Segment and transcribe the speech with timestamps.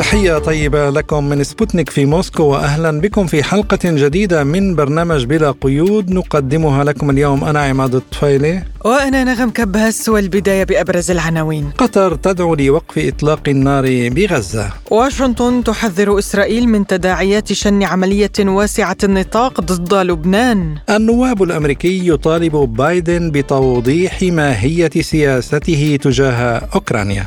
[0.00, 5.54] تحية طيبة لكم من سبوتنيك في موسكو وأهلا بكم في حلقة جديدة من برنامج بلا
[5.60, 6.10] قيود.
[6.10, 8.62] نقدمها لكم اليوم أنا عماد الطفيلي.
[8.84, 11.70] وأنا نغم كباس والبداية بأبرز العناوين.
[11.78, 14.70] قطر تدعو لوقف إطلاق النار بغزة.
[14.90, 20.76] واشنطن تحذر إسرائيل من تداعيات شن عملية واسعة النطاق ضد لبنان.
[20.90, 27.26] النواب الأمريكي يطالب بايدن بتوضيح ماهية سياسته تجاه أوكرانيا.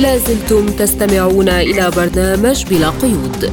[0.00, 3.52] لازلتم تستمعون إلى برنامج بلا قيود.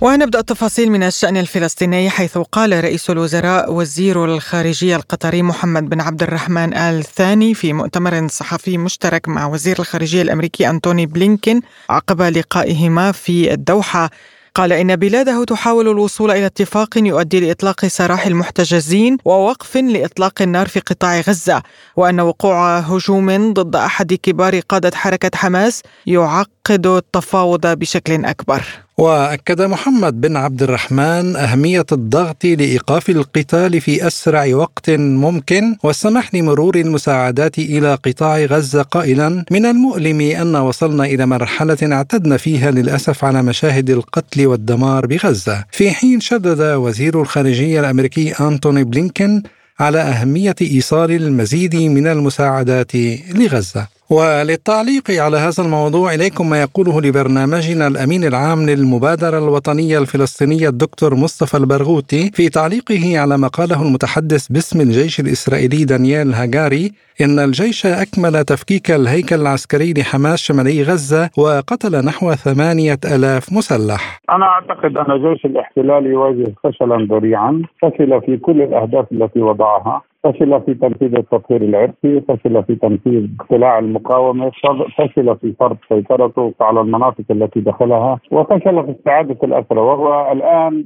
[0.00, 6.22] ونبدأ التفاصيل من الشأن الفلسطيني حيث قال رئيس الوزراء وزير الخارجية القطري محمد بن عبد
[6.22, 13.12] الرحمن ال ثاني في مؤتمر صحفي مشترك مع وزير الخارجية الأمريكي أنتوني بلينكين عقب لقائهما
[13.12, 14.10] في الدوحة.
[14.58, 20.80] قال إن بلاده تحاول الوصول إلى اتفاق يؤدي لإطلاق سراح المحتجزين ووقف لإطلاق النار في
[20.80, 21.62] قطاع غزة
[21.96, 28.87] وأن وقوع هجوم ضد أحد كبار قادة حركة حماس يعقد التفاوض بشكل أكبر.
[28.98, 36.76] وأكد محمد بن عبد الرحمن أهمية الضغط لإيقاف القتال في أسرع وقت ممكن والسماح لمرور
[36.76, 43.42] المساعدات إلى قطاع غزة قائلا من المؤلم أن وصلنا إلى مرحلة اعتدنا فيها للأسف على
[43.42, 45.64] مشاهد القتل والدمار بغزة.
[45.72, 49.42] في حين شدد وزير الخارجية الأمريكي أنتوني بلينكن
[49.80, 52.94] على أهمية إيصال المزيد من المساعدات
[53.34, 53.97] لغزة.
[54.10, 61.56] وللتعليق على هذا الموضوع إليكم ما يقوله لبرنامجنا الأمين العام للمبادرة الوطنية الفلسطينية الدكتور مصطفى
[61.56, 68.44] البرغوثي في تعليقه على ما قاله المتحدث باسم الجيش الإسرائيلي دانييل هاجاري إن الجيش أكمل
[68.44, 74.20] تفكيك الهيكل العسكري لحماس شمالي غزة وقتل نحو ثمانية ألاف مسلح.
[74.30, 80.02] أنا أعتقد أن جيش الاحتلال يواجه فشلا ذريعا فشل في كل الأهداف التي وضعها.
[80.24, 84.50] فشل في تنفيذ التطهير العرقي فشل في تنفيذ اقتلاع المقاومة
[84.98, 90.84] فشل في فرض سيطرته على المناطق التي دخلها وفشل في استعادة الأسرى وهو الآن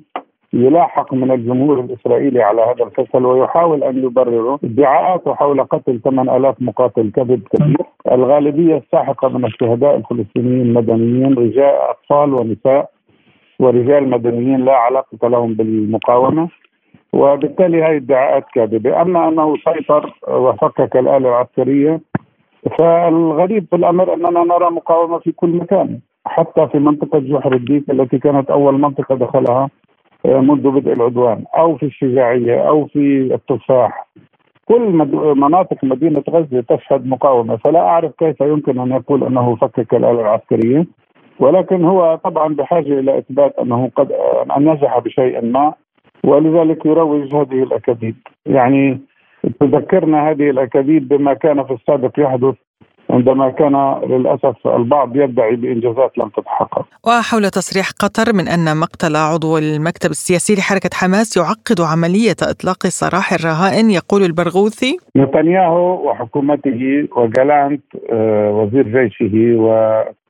[0.53, 4.59] يلاحق من الجمهور الإسرائيلي على هذا الفشل ويحاول أن يبرره.
[4.65, 7.87] ادعاءاته حول قتل 8000 مقاتل كبد كبير.
[8.13, 12.91] الغالبية الساحقة من الشهداء الفلسطينيين مدنيين رجال أطفال ونساء
[13.61, 16.49] ورجال مدنيين لا علاقة لهم بالمقاومة.
[17.13, 22.01] وبالتالي هذه ادعاءات كاذبة، اما أنه سيطر وفكك الآلة العسكرية
[22.79, 28.19] فالغريب في الأمر أننا نرى مقاومة في كل مكان حتى في منطقة جحر الديك التي
[28.19, 29.69] كانت أول منطقة دخلها
[30.27, 34.09] آه، منذ بدء العدوان أو في الشجاعية أو في التفاح.
[34.65, 34.81] كل
[35.37, 40.87] مناطق مدينة غزة تشهد مقاومة فلا أعرف كيف يمكن أن يقول أنه فكك الآلة العسكرية.
[41.41, 44.13] ولكن هو طبعا بحاجة إلى إثبات أنه قد
[44.57, 45.75] أن نجح بشيء ما.
[46.25, 48.17] ولذلك يروج هذه الأكاذيب
[48.47, 49.01] يعني
[49.61, 52.55] تذكرنا هذه الأكاذيب بما كان في السابق يحدث
[53.11, 56.87] عندما كان للأسف البعض يدعي بإنجازات لم تتحقق.
[57.07, 63.33] وحول تصريح قطر من أن مقتل عضو المكتب السياسي لحركة حماس يعقد عملية إطلاق سراح
[63.33, 69.67] الرهائن يقول البرغوثي نتنياهو وحكومته وجالانت آه، وزير جيشه و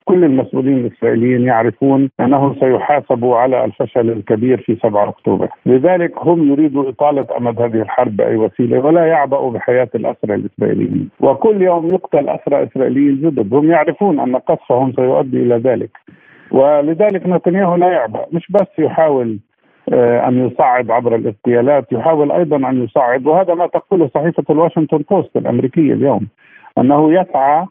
[0.05, 6.89] كل المسؤولين الإسرائيليين يعرفون أنه سيحاسب على الفشل الكبير في 7 أكتوبر، لذلك هم يريدوا
[6.89, 12.62] إطالة أمد هذه الحرب باي وسيلة ولا يعبأوا بحياة الأسرى الإسرائيليين، وكل يوم يقتل أسرى
[12.62, 15.91] إسرائيليين جدد، هم يعرفون أن قصفهم سيؤدي إلى ذلك.
[16.51, 19.39] ولذلك نتنياهو لا يعبأ، مش بس يحاول
[19.93, 23.27] آه، أن يصعد عبر الاغتيالات، يحاول أيضا أن يصعد.
[23.27, 26.27] وهذا ما تقوله صحيفة الواشنطن بوست الأمريكية اليوم.
[26.79, 27.67] أنه يسعى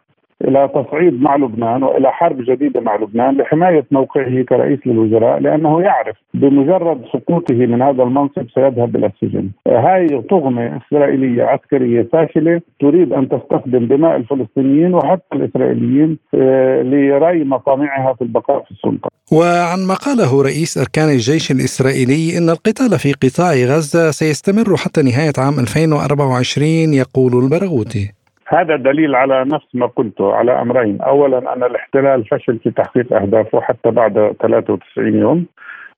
[0.47, 6.15] إلى تصعيد مع لبنان وإلى حرب جديدة مع لبنان لحماية موقعه كرئيس للوزراء لأنه يعرف
[6.33, 9.49] بمجرد سقوطه من هذا المنصب سيذهب إلى السجن.
[9.67, 18.13] هاي طغمه إسرائيلية عسكرية فاشلة تريد أن تستخدم دماء الفلسطينيين وحتى الإسرائيليين آه، لري مطامعها
[18.13, 19.09] في البقاء في السلطة.
[19.31, 25.33] وعن ما قاله رئيس أركان الجيش الإسرائيلي إن القتال في قطاع غزة سيستمر حتى نهاية
[25.37, 28.20] عام 2024 يقول البرغوثي.
[28.53, 33.61] هذا دليل على نفس ما قلته على أمرين، اولا أن الاحتلال فشل في تحقيق أهدافه
[33.61, 35.45] حتى بعد 93 يوم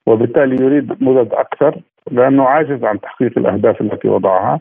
[0.05, 1.75] وبالتالي يريد مدد أكثر
[2.11, 4.59] لأنه عاجز عن تحقيق الأهداف التي وضعها.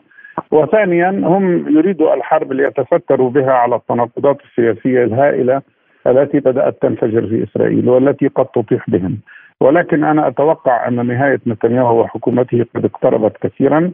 [0.51, 5.61] وثانيا هم يريدوا الحرب ليتستروا بها على التناقضات السياسية الهائلة
[6.07, 9.17] التي بدأت تنفجر في إسرائيل والتي قد تطيح بهم.
[9.59, 13.91] ولكن أنا أتوقع أن نهاية نتنياهو وحكومته قد اقتربت كثيرا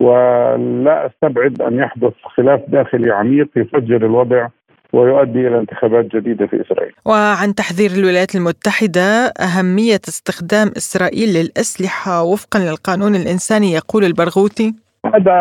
[0.00, 4.48] ولا أستبعد أن يحدث خلاف داخلي عميق يفجر الوضع
[4.92, 6.92] ويؤدي إلى انتخابات جديدة في إسرائيل.
[7.06, 14.74] وعن تحذير الولايات المتحدة أهمية استخدام إسرائيل للأسلحة وفقا للقانون الإنساني يقول البرغوثي
[15.14, 15.36] هذا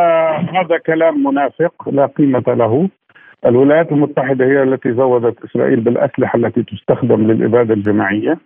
[0.57, 2.89] هذا كلام منافق لا قيمة له.
[3.45, 8.37] الولايات المتحدة هي التي زودت إسرائيل بالأسلحة التي تستخدم للإبادة الجماعية.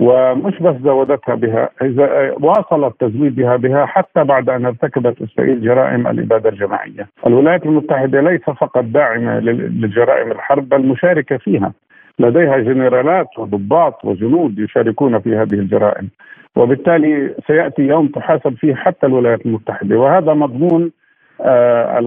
[0.00, 6.48] ومش بس زودتها بها إذا واصلت تزويدها بها حتى بعد أن ارتكبت إسرائيل جرائم الإبادة
[6.48, 7.08] الجماعية.
[7.26, 11.72] الولايات المتحدة ليس فقط داعمة لجرائم الحرب بل مشاركة فيها.
[12.18, 16.08] لديها جنرالات وضباط وجنود يشاركون في هذه الجرائم.
[16.56, 19.96] وبالتالي سيأتي يوم تحاسب فيه حتى الولايات المتحدة.
[19.96, 20.90] وهذا مضمون
[21.40, 21.98] آه،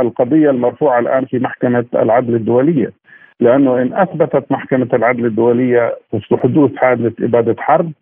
[0.00, 3.03] القضية المرفوعة الآن في محكمة العدل الدولية.
[3.40, 5.98] لأنه إن أثبتت محكمة العدل الدولية
[6.32, 7.92] حدوث حادث إبادة حرب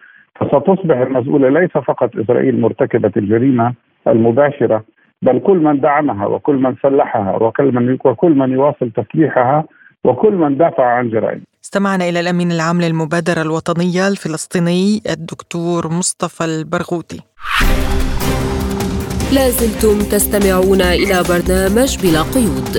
[0.41, 3.75] فستصبح المسؤولة ليس فقط إسرائيل مرتكبة الجريمة
[4.07, 4.85] المباشرة
[5.23, 9.65] بل كل من دعمها وكل من سلحها وكل من وكل من يواصل تسليحها
[10.05, 11.43] وكل من دافع عن جرائم.
[11.65, 17.21] استمعنا إلى الأمين العام للمبادرة الوطنية الفلسطيني الدكتور مصطفى البرغوثي.
[19.35, 22.75] لازلتم تستمعون إلى برنامج بلا قيود.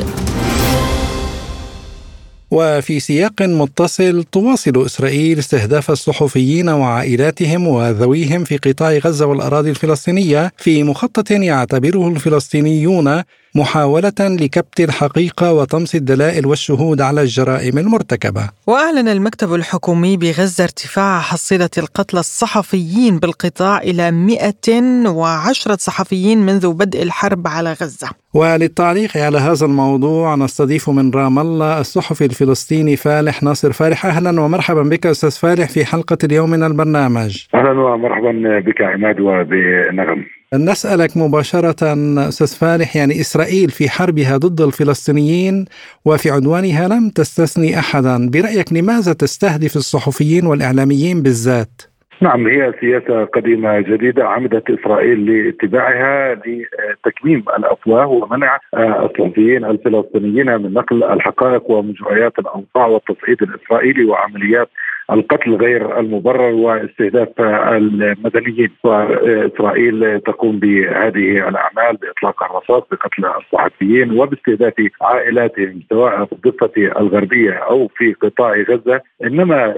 [2.54, 10.84] وفي سياق متصل تواصل إسرائيل استهداف الصحفيين وعائلاتهم وذويهم في قطاع غزة والأراضي الفلسطينية في
[10.84, 13.24] مخطط يعتبره الفلسطينيون
[13.56, 18.50] محاولة لكبت الحقيقة وطمس الدلائل والشهود على الجرائم المرتكبة.
[18.68, 27.48] وأعلن المكتب الحكومي بغزة ارتفاع حصيلة القتلى الصحفيين بالقطاع إلى 110 صحفيين منذ بدء الحرب
[27.48, 28.10] على غزة.
[28.34, 34.84] وللتعليق على هذا الموضوع نستضيف من رام الله الصحفي الفلسطيني فالح ناصر فالح أهلا ومرحبا
[34.84, 37.46] بك أستاذ فالح في حلقة اليوم من البرنامج.
[37.56, 40.26] أهلا ومرحبا بك عماد وبنغم.
[40.54, 41.84] نسألك مباشرة
[42.30, 45.66] أستاذ فالح يعني إسرائيل في حربها ضد الفلسطينيين
[46.06, 51.82] وفي عدوانها لم تستثني أحدا برأيك لماذا تستهدف الصحفيين والإعلاميين بالذات؟
[52.22, 61.04] نعم هي سياسة قديمة جديدة عمدت إسرائيل لاتباعها لتكميم الأفواه ومنع الصحفيين الفلسطينيين من نقل
[61.04, 64.70] الحقائق ومجريات الأوضاع والتصعيد الإسرائيلي وعمليات
[65.12, 68.70] القتل غير المبرر واستهداف المدنيين.
[68.84, 77.88] وإسرائيل تقوم بهذه الأعمال بإطلاق الرصاص بقتل الصحفيين وباستهداف عائلاتهم سواء في الضفة الغربية أو
[77.88, 79.02] في قطاع غزة.
[79.24, 79.74] إنما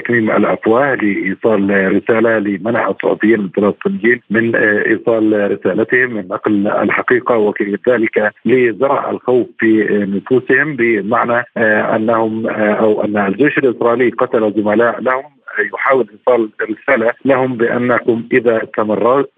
[0.00, 9.10] تكميم الأفواه لإيصال رسالة لمنع الصحفيين الفلسطينيين من إيصال رسالتهم من نقل الحقيقة وكذلك لزرع
[9.10, 11.44] الخوف في نفوسهم بمعنى
[11.96, 15.24] أنهم أو أن الجيش الإسرائيلي قتل زملاء لهم
[15.74, 18.62] يحاول إيصال رساله لهم بأنكم إذا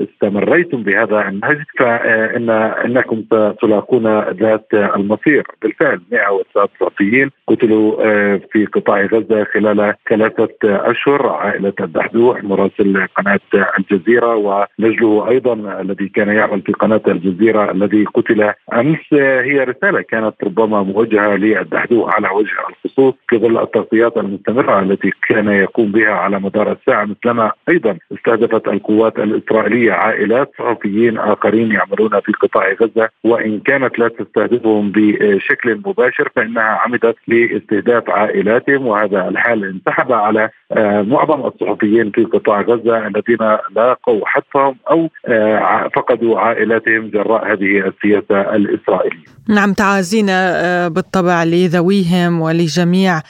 [0.01, 3.25] استمريتم بهذا النهج فان إنكم
[3.57, 11.73] ستلاقون ذات المصير، بالفعل 109 صحفيين قتلوا آه، في قطاع غزة خلال ثلاثة أشهر، عائلة
[11.81, 13.41] الدحدوح مراسل قناة
[13.79, 19.13] الجزيرة ونجله أيضا الذي كان يعمل في قناة الجزيرة الذي قتل أمس.
[19.13, 25.49] هي رسالة كانت ربما موجهة للدحدوح على وجه الخصوص في ظل التغطيات المستمرة التي كان
[25.49, 32.33] يقوم بها على مدار الساعة مثلما أيضا استهدفت القوات الإسرائيلية عائلات صحفيين آخرين يعملون في
[32.33, 40.13] قطاع غزة وإن كانت لا تستهدفهم بشكل مباشر فإنها عمدت لاستهداف عائلاتهم وهذا الحال انسحب
[40.13, 47.53] على آه، معظم الصحفيين في قطاع غزة الذين لاقوا حتفهم أو آه، فقدوا عائلاتهم جراء
[47.53, 49.25] هذه السياسة الإسرائيلية.
[49.49, 53.21] نعم تعازينا آه، بالطبع لذويهم ولجميع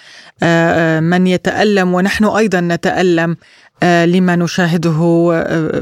[1.00, 3.36] من يتألم ونحن أيضا نتألم
[3.82, 4.98] لما نشاهده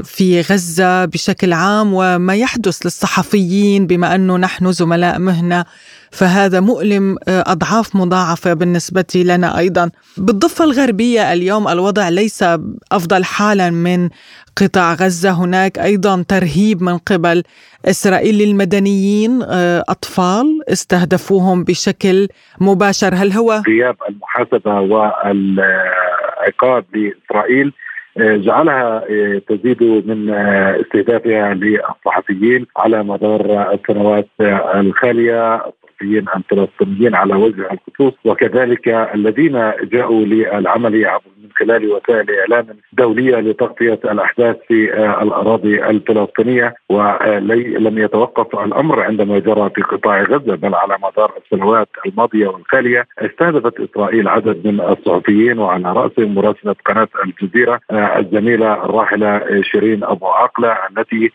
[0.03, 5.65] في غزة بشكل عام وما يحدث للصحفيين بما أنه نحن زملاء مهنة.
[6.11, 9.91] فهذا مؤلم أضعاف مضاعفة بالنسبة لنا أيضا.
[10.17, 12.43] بالضفة الغربية اليوم الوضع ليس
[12.91, 14.09] أفضل حالا من
[14.57, 15.31] قطاع غزة.
[15.31, 17.43] هناك أيضا ترهيب من قبل
[17.85, 19.43] إسرائيل للمدنيين
[19.89, 22.27] أطفال استهدفوهم بشكل
[22.61, 23.15] مباشر.
[23.15, 27.73] هل هو غياب المحاسبة والعقاب لإسرائيل
[28.19, 29.03] جعلها
[29.49, 34.27] تزيد من استهدافها للصحفيين على مدار السنوات
[34.75, 35.61] الخالية
[36.01, 43.99] الفلسطينيين على وجه الخصوص وكذلك الذين جاءوا للعمل عبر من خلال وسائل اعلام دوليه لتغطية
[44.05, 46.75] الأحداث في الأراضي الفلسطينية.
[46.89, 53.79] ولم يتوقف الأمر عندما جرى في قطاع غزة بل على مدار السنوات الماضية والخالية استهدفت
[53.79, 61.31] إسرائيل عدد من الصحفيين وعلى راسهم مراسلة قناة الجزيرة الزميلة الراحلة شيرين أبو عقله التي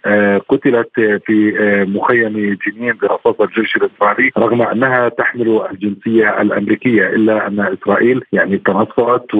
[0.48, 0.90] قتلت
[1.26, 1.54] في
[1.88, 9.34] مخيم جنين برصاص الجيش الإسرائيلي رغم أنها تحمل الجنسية الأمريكية إلا أن إسرائيل يعني تنصرت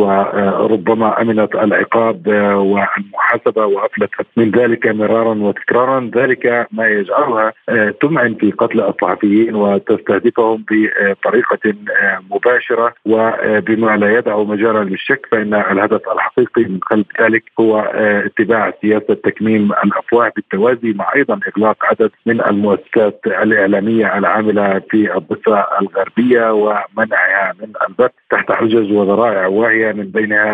[0.63, 2.27] وربما أمنت العقاب
[2.57, 6.11] والمحاسبة وأفلتت من ذلك مرارا وتكرارا.
[6.15, 7.53] ذلك ما يجعلها
[8.01, 11.75] تمعن في قتل الصحفيين وتستهدفهم بطريقة
[12.31, 12.95] مباشرة.
[13.07, 17.79] وبما لا يدع مجالا للشك فإن الهدف الحقيقي من خلف ذلك هو
[18.27, 25.67] اتباع سياسة تكميم الافواه بالتوازي مع أيضا إغلاق عدد من المؤسسات الإعلامية العاملة في الضفة
[25.81, 30.52] الغربية ومنعها من البث تحت حجج وذرائع واهيه من بينها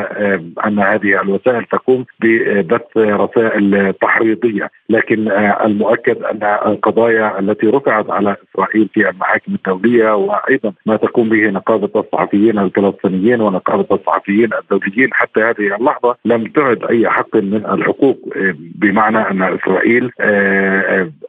[0.66, 5.28] أن هذه الوسائل تقوم ببث رسائل تحريضية، لكن
[5.64, 12.00] المؤكد أن القضايا التي رفعت على إسرائيل في المحاكم الدولية وأيضا ما تقوم به نقابة
[12.00, 18.18] الصحفيين الفلسطينيين ونقابة الصحفيين الدوليين حتى هذه اللحظة لم تعد أي حق من الحقوق.
[18.58, 20.10] بمعنى أن إسرائيل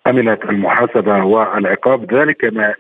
[0.07, 2.13] أمنت المحاسبة والعقاب.
[2.13, 2.73] ذلك ما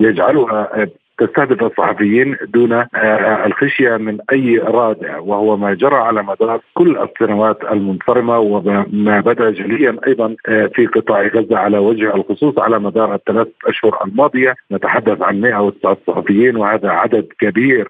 [0.00, 0.86] يجعلها
[1.18, 6.98] تستهدف الصحفيين دون آه، آه، الخشية من أي رادع وهو ما جرى على مدار كل
[6.98, 13.14] السنوات المنصرمه وما بدا جليا أيضا آه، في قطاع غزة على وجه الخصوص على مدار
[13.14, 14.54] الثلاث أشهر الماضية.
[14.72, 17.88] نتحدث عن 109 صحفيين وهذا عدد كبير.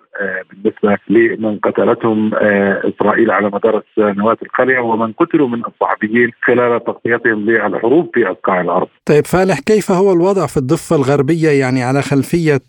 [0.51, 8.11] بالنسبة لمن قتلتهم إسرائيل على مدار السنوات الخاليه ومن قتلوا من الصحفيين خلال تغطيتهم للحروب
[8.15, 8.89] في اقطاع الأرض.
[9.07, 12.63] طيب فالح كيف هو الوضع في الضفة الغربية يعني على خلفية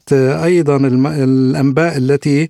[0.44, 0.78] أيضا
[1.24, 2.50] الأنباء التي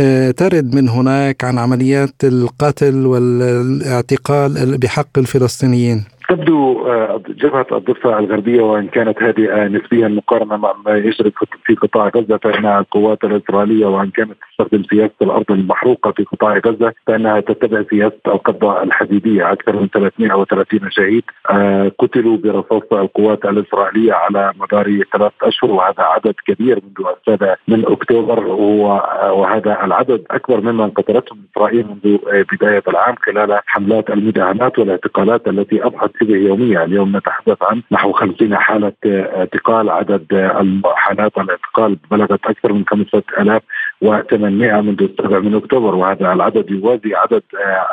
[0.00, 8.62] آه، ترد من هناك عن عمليات القتل والاعتقال بحق الفلسطينيين تبدو آه، جبهة الضفة الغربية
[8.62, 11.32] وإن كانت هادئة نسبيا مقارنة مع ما يجري
[11.64, 16.92] في قطاع غزة فإن القوات الإسرائيلية وإن كانت تستخدم سياسة الأرض المحروقة في قطاع غزة
[17.06, 19.52] فإنها تتبع سياسة القبضة الحديدية.
[19.52, 26.34] أكثر من 330 شهيد آه، قتلوا برصاص القوات الإسرائيلية على مدار ثلاث أشهر وهذا عدد
[26.46, 32.18] كبير منذ السابع من أكتوبر وهذا العدد أكبر ممن قتلتهم إسرائيل منذ
[32.52, 38.56] بداية العام خلال حملات المداهمات والاعتقالات التي اضحت شبه يوميه اليوم نتحدث عن نحو 50
[38.56, 40.50] حالة اعتقال عدد
[40.94, 47.42] حالات الاعتقال بلغت أكثر من 5800 منذ السابع من أكتوبر وهذا العدد يوازي عدد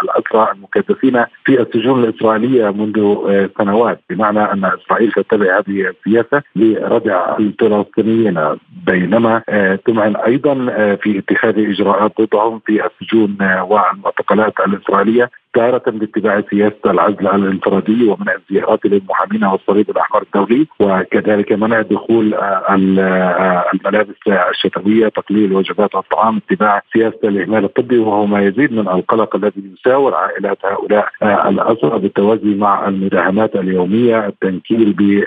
[0.03, 3.15] الأسرى المكدسين في السجون الإسرائيلية منذ
[3.57, 4.01] سنوات.
[4.09, 8.39] بمعنى أن إسرائيل تتبع هذه السياسة لردع الفلسطينيين.
[8.85, 9.41] بينما
[9.85, 10.53] تمعن أيضا
[10.95, 18.85] في اتخاذ إجراءات ضدهم في السجون والمعتقلات الإسرائيلية تارة باتباع سياسة العزل الانفرادي ومنع الزيارات
[18.85, 26.81] للمحامين والصليب الأحمر الدولي وكذلك منع دخول آه، آه، الملابس الشتوية تقليل وجبات الطعام اتباع
[26.93, 32.55] سياسة الإهمال الطبي وهو ما يزيد من القلق الذي يساور عائلات هؤلاء آه، الأسرى بالتوازي
[32.55, 35.23] مع المداهمات اليومية التنكيل ب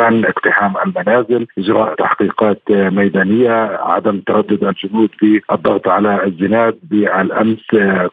[0.00, 6.78] كان اقتحام المنازل إجراء تحقيقات ميدانية عدم تردد الجنود في الضغط على الزناد.
[6.82, 7.66] بالأمس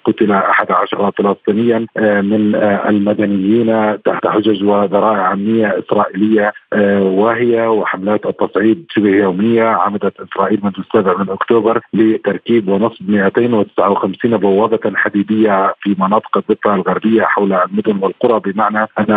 [0.05, 1.79] قتل 11 فلسطينيا
[2.21, 2.55] من
[2.89, 6.53] المدنيين تحت حجج وذرائع أمنية إسرائيلية
[7.01, 14.91] واهية وحملات التصعيد شبه يومية عمدت إسرائيل منذ السابع من أكتوبر لتركيب ونصب 259 بوابة
[14.95, 18.39] حديدية في مناطق الضفة الغربية حول المدن والقرى.
[18.39, 19.11] بمعنى أن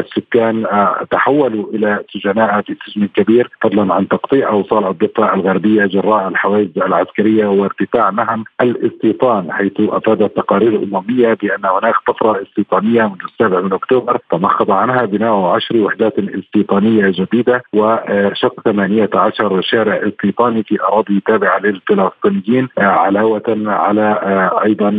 [0.00, 0.66] السكان
[1.10, 7.46] تحولوا إلى سجناء في سجن كبير فضلا عن تقطيع أوصال الضفه الغربية جراء الحوائج العسكرية
[7.46, 14.18] وارتفاع مهن الاستيطان حيث أفادت تقارير أممية بأن هناك طفرة استيطانية منذ السابع من أكتوبر
[14.30, 22.68] تمخض عنها بناء عشر وحدات استيطانية جديدة وشق 18 شارع استيطاني في أراضي تابعة للفلسطينيين
[22.78, 24.20] علاوة على
[24.64, 24.90] أيضا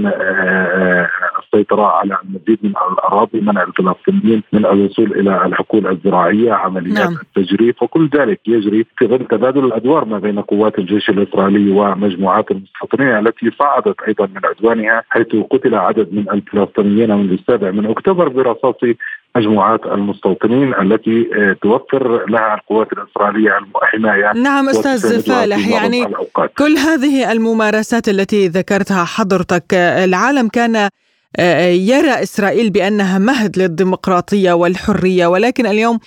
[1.40, 7.18] السيطرة على المزيد من الأراضي منع الفلسطينيين من الوصول إلى الحقول الزراعية عمليات نعم.
[7.38, 13.18] التجريف وكل ذلك يجري في ظل تبادل الأدوار ما بين قوات الجيش الإسرائيلي ومجموعات المستوطنين
[13.18, 18.76] التي صعدت أيضا من عدوانها حيث قتل عدد من الفلسطينيين منذ السابع من أكتوبر برصاص
[19.36, 23.52] مجموعات المستوطنين التي آه، توفر لها القوات الإسرائيلية
[23.84, 26.54] الحماية نعم أستاذ فالح يعني الأوقات.
[26.58, 30.90] كل هذه الممارسات التي ذكرتها حضرتك العالم كان
[31.40, 36.00] آه، يرى إسرائيل بأنها مهد للديمقراطية والحرية ولكن اليوم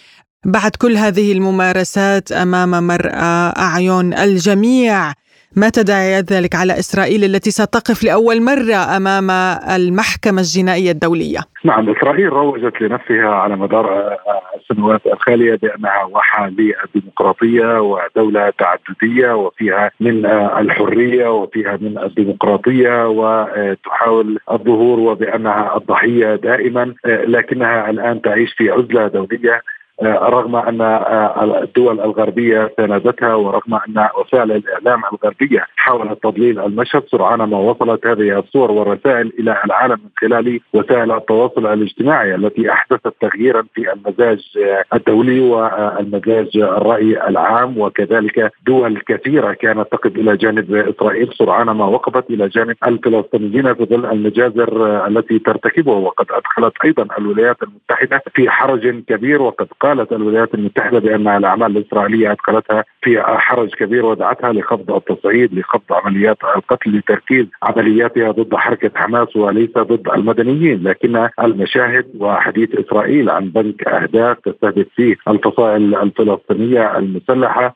[0.44, 5.12] بعد كل هذه الممارسات أمام مرأى أعين الجميع
[5.56, 9.30] ما تداعيات ذلك على إسرائيل التي ستقف لأول مرة أمام
[9.76, 14.16] المحكمة الجنائية الدولية؟ نعم إسرائيل روجت لنفسها على مدار
[14.60, 25.00] السنوات الخالية بأنها واحة للديمقراطية ودولة تعددية وفيها من الحرية وفيها من الديمقراطية وتحاول الظهور
[25.00, 32.72] وبأنها الضحية دائما لكنها الآن تعيش في عزلة دولية آه، رغم أن آه، الدول الغربية
[32.76, 39.32] ساندتها ورغم أن وسائل الإعلام الغربية حاولت تضليل المشهد سرعان ما وصلت هذه الصور والرسائل
[39.38, 46.50] إلى العالم من خلال وسائل التواصل الاجتماعي التي أحدثت تغييرا في المزاج آه، الدولي والمزاج
[46.56, 47.78] الرأي العام.
[47.78, 53.84] وكذلك دول كثيرة كانت تقف إلى جانب إسرائيل سرعان ما وقفت إلى جانب الفلسطينيين في
[53.84, 55.94] ظل المجازر التي ترتكبها.
[55.94, 62.33] وقد أدخلت أيضا الولايات المتحدة في حرج كبير وقد قالت الولايات المتحدة بأن الأعمال الإسرائيلية
[62.33, 69.37] أدخلتها في حرج كبير ودعتها لخفض التصعيد لخفض عمليات القتل لتركيز عملياتها ضد حركة حماس
[69.37, 70.83] وليس ضد المدنيين.
[70.83, 77.75] لكن المشاهد وحديث إسرائيل عن بنك أهداف تستهدف فيه الفصائل الفلسطينية المسلحة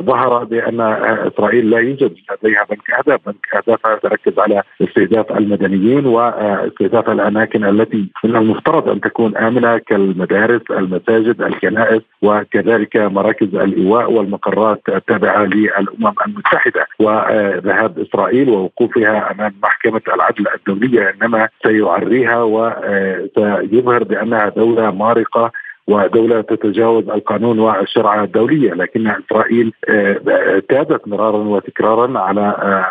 [0.00, 7.10] ظهر بأن إسرائيل لا يوجد لديها بنك أهداف، بنك اهدافها تركز على استهداف المدنيين واستهداف
[7.10, 15.44] الأماكن التي من المفترض أن تكون آمنة كالمدارس، المساجد، الكنائس وكذلك مراكز الإيواء والمقرات التابعة
[15.44, 25.52] للأمم المتحدة، وذهاب إسرائيل ووقوفها أمام محكمة العدل الدولية إنما سيعريها وسيظهر بأنها دولة مارقة
[25.90, 32.86] ودولة تتجاوز القانون والشرع الدولية لكن إسرائيل آه، اعتادت مرارا وتكرارا على آه،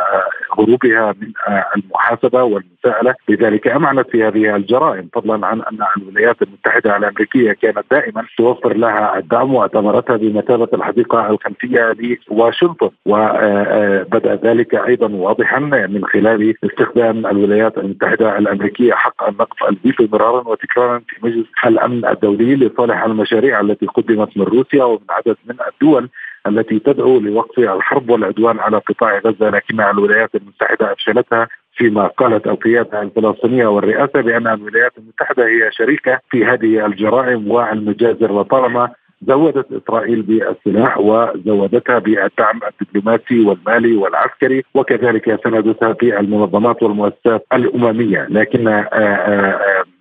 [0.60, 3.16] هروبها من آه، المحاسبة والمساءلة.
[3.30, 9.18] لذلك أمعنت في هذه الجرائم فضلا عن أن الولايات المتحدة الأمريكية كانت دائما توفر لها
[9.18, 11.96] الدعم واعتبرتها بمثابة الحديقة الخلفية
[12.32, 12.90] لواشنطن.
[13.06, 21.00] وبدأ ذلك أيضا واضحا من خلال استخدام الولايات المتحدة الأمريكية حق النقص الفيتو مرارا وتكرارا
[21.08, 26.10] في مجلس الأمن الدولي لصالح صالح المشاريع التي قدمت من روسيا ومن عدد من الدول
[26.48, 33.02] التي تدعو لوقف الحرب والعدوان على قطاع غزة لكن الولايات المتحدة أفشلتها فيما قالت القيادة
[33.02, 38.90] الفلسطينية والرئاسة بأن الولايات المتحدة هي شريكة في هذه الجرائم والمجازر لطالما
[39.28, 48.28] زودت إسرائيل بالسلاح وزودتها بالدعم الدبلوماسي والمالي والعسكري وكذلك سندتها في المنظمات والمؤسسات الأممية.
[48.30, 49.99] لكن آآ آه، آآ آه، آه،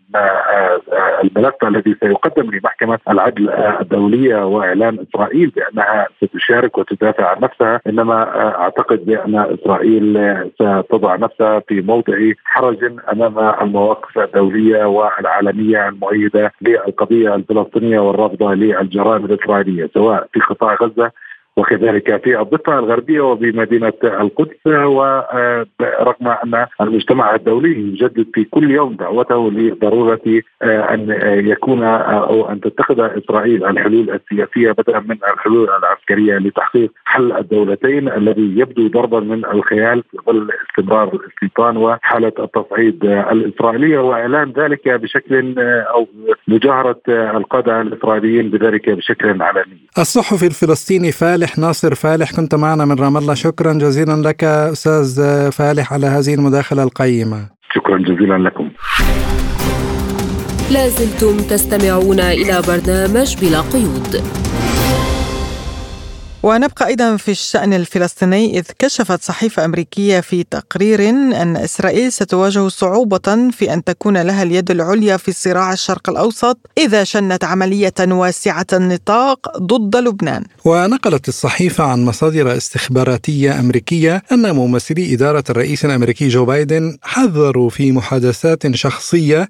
[1.24, 9.06] الملف الذي سيقدم لمحكمة العدل الدولية وإعلان إسرائيل بأنها ستشارك وتدافع عن نفسها إنما أعتقد
[9.06, 18.54] بأن إسرائيل ستضع نفسها في موضع حرج أمام المواقف الدولية والعالمية المؤيدة للقضية الفلسطينية والرافضة
[18.54, 21.10] للجرائم الإسرائيلية سواء في قطاع غزة
[21.58, 29.50] وكذلك في الضفة الغربية وبمدينة القدس ورغم أن المجتمع الدولي يجدد في كل يوم دعوته
[29.50, 30.20] لضرورة
[30.62, 31.16] آه، أن
[31.46, 38.08] يكون آه، أو أن تتخذ إسرائيل الحلول السياسية بدلا من الحلول العسكرية لتحقيق حل الدولتين
[38.08, 45.54] الذي يبدو ضربا من الخيال في ظل استمرار الاستيطان وحالة التصعيد الإسرائيلية وإعلان ذلك بشكل
[45.58, 46.06] آه، أو
[46.48, 49.78] مجاهرة القادة الإسرائيليين بذلك بشكل علني.
[49.98, 51.94] الصحفي الفلسطيني فالح فالح ناصر.
[51.94, 53.34] فالح كنت معنا من رام الله.
[53.34, 57.48] شكرا جزيلا لك أستاذ فالح على هذه المداخلة القيمة.
[57.74, 58.70] شكرا جزيلا لكم.
[60.70, 64.22] لازلتم تستمعون إلى برنامج بلا قيود.
[66.42, 73.50] ونبقى أيضا في الشأن الفلسطيني إذ كشفت صحيفة أمريكية في تقرير أن إسرائيل ستواجه صعوبة
[73.52, 79.58] في أن تكون لها اليد العليا في صراع الشرق الأوسط إذا شنت عملية واسعة النطاق
[79.58, 80.44] ضد لبنان.
[80.64, 87.92] ونقلت الصحيفة عن مصادر استخباراتية أمريكية أن ممثلي إدارة الرئيس الأمريكي جو بايدن حذروا في
[87.92, 89.48] محادثات شخصية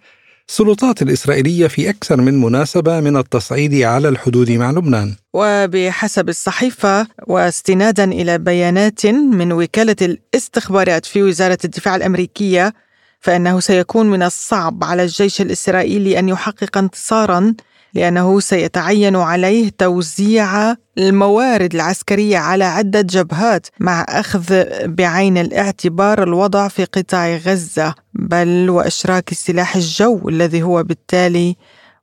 [0.49, 5.15] السلطات الإسرائيلية في أكثر من مناسبة من التصعيد على الحدود مع لبنان.
[5.35, 12.75] وبحسب الصحيفة واستنادا إلى بيانات من وكالة الاستخبارات في وزارة الدفاع الأمريكية
[13.21, 17.55] فإنه سيكون من الصعب على الجيش الإسرائيلي أن يحقق انتصارا
[17.95, 26.85] لأنه سيتعين عليه توزيع الموارد العسكرية على عدة جبهات مع أخذ بعين الاعتبار الوضع في
[26.85, 31.55] قطاع غزة بل وإشراك سلاح الجو الذي هو بالتالي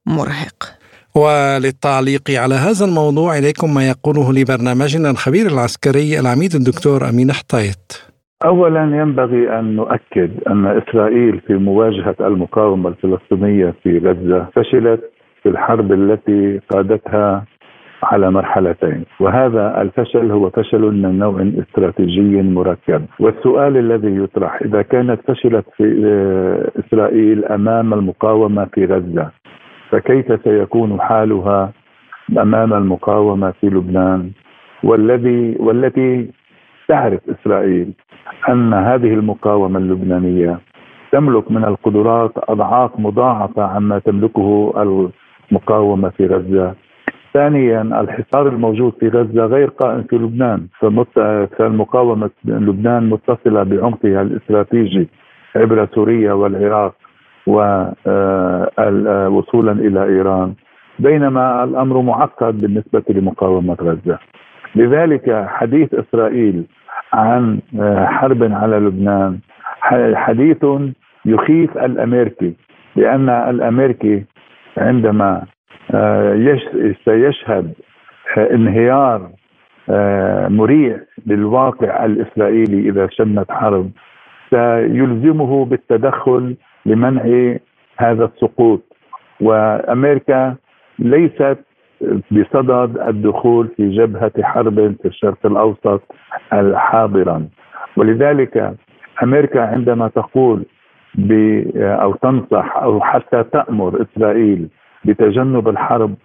[0.06, 0.76] مرهق.
[1.16, 7.94] وللتعليق على هذا الموضوع إليكم ما يقوله لبرنامجنا الخبير العسكري العميد الدكتور أمين حطيت.
[8.46, 15.15] اولا ينبغي أن نؤكد أن إسرائيل في مواجهة المقاومة الفلسطينية في غزة فشلت
[15.46, 17.46] في الحرب التي قادتها
[18.04, 19.06] على مرحلتين.
[19.20, 23.06] وهذا الفشل هو فشل من نوع استراتيجي مركب.
[23.20, 29.30] والسؤال الذي يطرح إذا كانت فشلت في آه، إسرائيل أمام المقاومة في غزة
[29.90, 31.72] فكيف سيكون حالها
[32.38, 34.32] أمام المقاومة في لبنان؟
[34.84, 36.28] والذي والتي
[36.88, 37.94] تعرف إسرائيل
[38.50, 40.60] أن هذه المقاومة اللبنانية
[41.12, 44.74] تملك من القدرات أضعاف مضاعفة عما تملكه
[45.52, 46.74] المقاومه في غزة.
[47.34, 50.68] ثانيا الحصار الموجود في غزة غير قائم في لبنان
[51.58, 55.08] فالمقاومة لبنان متصلة بعمقها الاستراتيجي
[55.56, 56.96] عبر سوريا والعراق
[58.78, 60.54] ووصولا إلى إيران
[61.00, 64.20] بينما الأمر معقد بالنسبة لمقاومة غزة.
[64.76, 66.64] لذلك حديث إسرائيل
[67.14, 69.40] عن آه، حرب على لبنان
[70.16, 70.66] حديث
[71.26, 72.54] يخيف الأمريكي
[72.96, 74.24] لأن الأمريكي
[74.78, 75.44] عندما
[75.94, 76.58] آه،
[77.06, 77.74] سيشهد
[78.38, 79.30] آه، انهيار
[80.50, 83.92] مريع للواقع الإسرائيلي إذا شنت حرب
[84.50, 87.56] سيلزمه بالتدخل لمنع
[87.98, 88.96] هذا السقوط.
[89.42, 90.56] وأمريكا
[91.00, 91.58] ليست
[92.32, 96.02] بصدد الدخول في جبهة حرب في الشرق الأوسط
[96.76, 97.48] حاضرا
[97.98, 98.76] ولذلك
[99.24, 100.66] أمريكا عندما تقول
[101.78, 104.68] أو تنصح أو حتى تأمر إسرائيل
[105.06, 106.16] بتجنب الحرب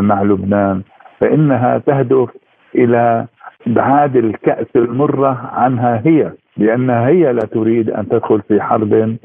[0.00, 0.82] مع لبنان
[1.20, 2.28] فإنها تهدف
[2.74, 3.26] إلى
[3.66, 9.16] ابعاد الكأس المرة عنها هي لانها هي لا تريد أن تدخل في حرب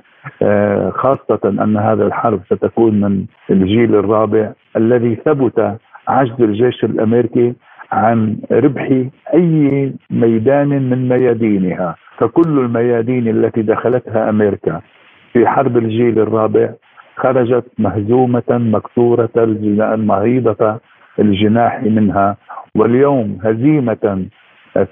[0.41, 5.77] آه، خاصة أن هذا الحرب ستكون من الجيل الرابع الذي ثبت
[6.07, 7.53] عجز الجيش الأمريكي
[7.93, 8.89] عن ربح
[9.33, 11.95] أي ميدان من ميادينها.
[12.17, 14.81] فكل الميادين التي دخلتها أمريكا
[15.33, 16.69] في حرب الجيل الرابع
[17.15, 19.29] خرجت مهزومة مكسوره
[19.95, 20.79] مريضه
[21.19, 22.37] الجناح منها.
[22.75, 24.25] واليوم هزيمة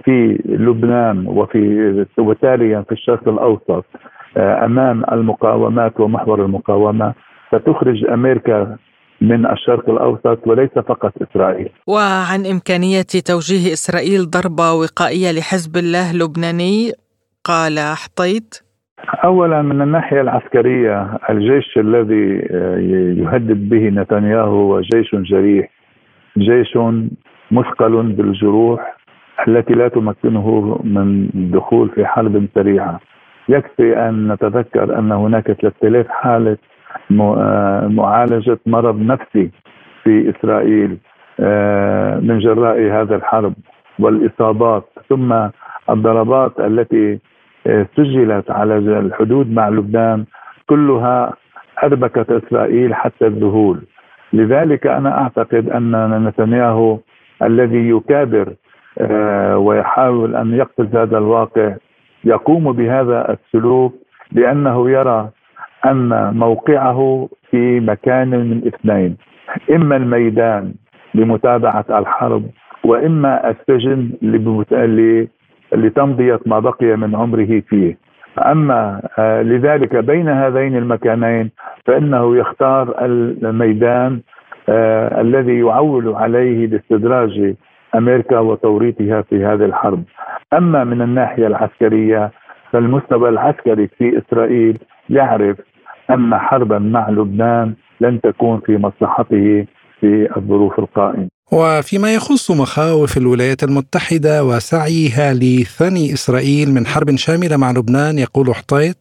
[0.03, 3.85] في لبنان وفي وتاليا في الشرق الأوسط
[4.37, 7.13] آه، أمام المقاومات ومحور المقاومة.
[7.51, 8.77] ستخرج أمريكا
[9.21, 11.69] من الشرق الأوسط وليس فقط إسرائيل.
[11.88, 16.91] وعن إمكانية توجيه إسرائيل ضربه وقائية لحزب الله لبناني
[17.43, 18.71] قال حطيت
[19.23, 22.77] اولا من الناحية العسكرية الجيش الذي آه،
[23.17, 25.69] يهدد به نتنياهو هو جيش جريح
[26.38, 26.77] جيش
[27.51, 28.97] مثقل بالجروح
[29.47, 32.99] التي لا تمكنه من الدخول في حرب سريعة
[33.49, 36.57] يكفي أن نتذكر أن هناك 3000 حالة
[37.89, 39.51] معالجة مرض نفسي
[40.04, 40.97] في إسرائيل
[41.39, 43.54] آه، من جراء هذا الحرب
[43.99, 45.34] والإصابات ثم
[45.89, 47.19] الضربات التي
[47.67, 50.25] آه، سجلت على الحدود مع لبنان
[50.69, 51.34] كلها
[51.84, 53.82] اربكت إسرائيل حتى الذهول.
[54.34, 56.99] لذلك أنا أعتقد أن نتنياهو
[57.43, 58.54] الذي يكابر
[59.56, 61.75] ويحاول أن يقفز هذا الواقع
[62.23, 63.93] يقوم بهذا السلوك
[64.32, 65.30] لأنه يرى
[65.86, 69.17] أن موقعه في مكان من اثنين
[69.72, 70.74] إما الميدان
[71.15, 72.44] لمتابعة الحرب
[72.84, 74.10] وإما السجن
[75.74, 77.98] لتمضية ما بقي من عمره فيه.
[78.46, 81.52] أما آه، لذلك بين هذين المكانين
[81.86, 84.22] فإنه يختار الميدان
[84.70, 87.54] آه، الذي يعول عليه باستدراج
[87.96, 90.04] أمريكا وتوريطها في هذه الحرب.
[90.54, 92.32] أما من الناحية العسكرية
[92.72, 94.78] فالمستوى العسكري في إسرائيل
[95.10, 95.58] يعرف
[96.13, 99.65] أن حربا مع لبنان لن تكون في مصلحته
[100.00, 101.28] في الظروف القائمة.
[101.54, 108.97] وفيما يخص مخاوف الولايات المتحدة وسعيها لثني إسرائيل من حرب شاملة مع لبنان يقول حطيط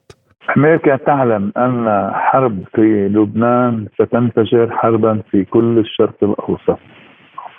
[0.57, 6.79] أمريكا تعلم أن حرب في لبنان ستنفجر حربا في كل الشرق الأوسط.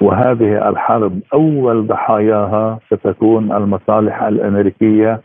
[0.01, 5.21] وهذه الحرب أول ضحاياها ستكون المصالح الأمريكية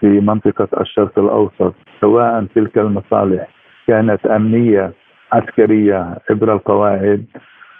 [0.00, 3.48] في منطقة الشرق الأوسط سواء تلك المصالح
[3.88, 4.92] كانت أمنية
[5.32, 7.24] عسكرية عبر القواعد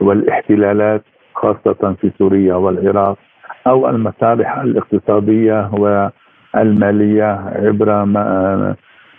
[0.00, 1.02] والاحتلالات
[1.34, 3.18] خاصة في سوريا والعراق
[3.66, 7.24] أو المصالح الاقتصادية والمالية
[7.56, 8.74] عبر ما,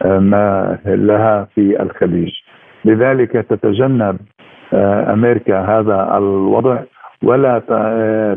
[0.06, 2.32] ما لها في الخليج.
[2.86, 4.17] لذلك تتجنب
[4.73, 6.80] آه، أمريكا هذا الوضع
[7.23, 7.60] ولا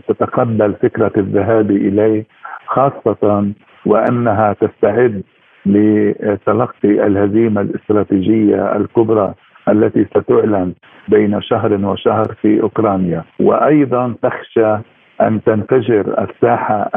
[0.09, 2.25] تتقبل فكرة الذهاب إليه
[2.67, 3.53] خاصة
[3.87, 5.23] وأنها تستعد
[5.67, 9.35] لتلقي الهزيمة الاستراتيجية الكبرى
[9.69, 10.73] التي ستعلن
[11.09, 13.25] بين شهر وشهر في أوكرانيا.
[13.41, 14.77] وأيضا تخشى
[15.21, 16.91] أن تنفجر الساحة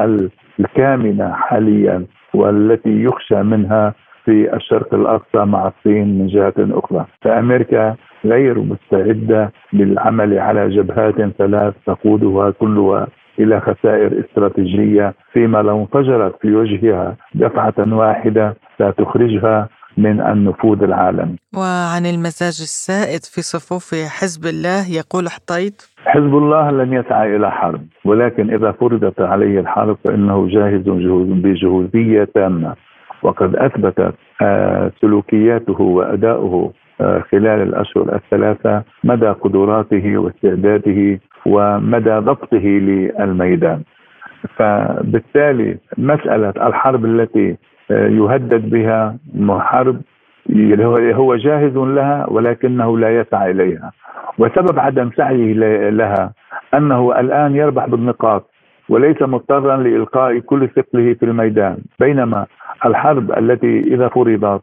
[0.59, 3.93] الكامنة حاليا والتي يخشى منها
[4.25, 11.73] في الشرق الأقصى مع الصين من جهة أخرى، فأمريكا غير مستعدة للعمل على جبهات ثلاث
[11.85, 13.07] تقودها كلها.
[13.39, 21.35] إلى خسائر استراتيجية فيما لو انفجرت في وجهها دفعة واحدة ستخرجها من النفوذ العالمي.
[21.57, 27.81] وعن المزاج السائد في صفوف حزب الله يقول حطيت حزب الله لن يسعى إلى حرب
[28.05, 30.89] ولكن إذا فرضت عليه الحرب فإنه جاهز
[31.43, 32.75] بجهوزيه تامة
[33.23, 43.81] وقد أثبتت آه، سلوكياته وأداؤه آه، خلال الأشهر الثلاثة مدى قدراته واستعداده ومدى ضبطه للميدان.
[44.57, 47.57] فبالتالي مسألة الحرب التي
[47.89, 49.17] يهدد بها
[49.49, 50.01] حرب
[51.15, 53.91] هو جاهز لها ولكنه لا يسعى إليها.
[54.37, 55.53] وسبب عدم سعيه
[55.89, 56.33] لها
[56.73, 58.49] أنه الآن يربح بالنقاط
[58.89, 61.77] وليس مضطرا لإلقاء كل ثقله في الميدان.
[61.99, 62.45] بينما
[62.85, 64.61] الحرب التي إذا فرضت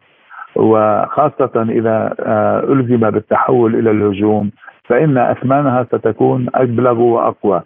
[0.57, 4.51] وخاصة إذا آه، ألزم بالتحول إلى الهجوم
[4.85, 7.63] فإن أثمانها ستكون ابلغ وأقوى.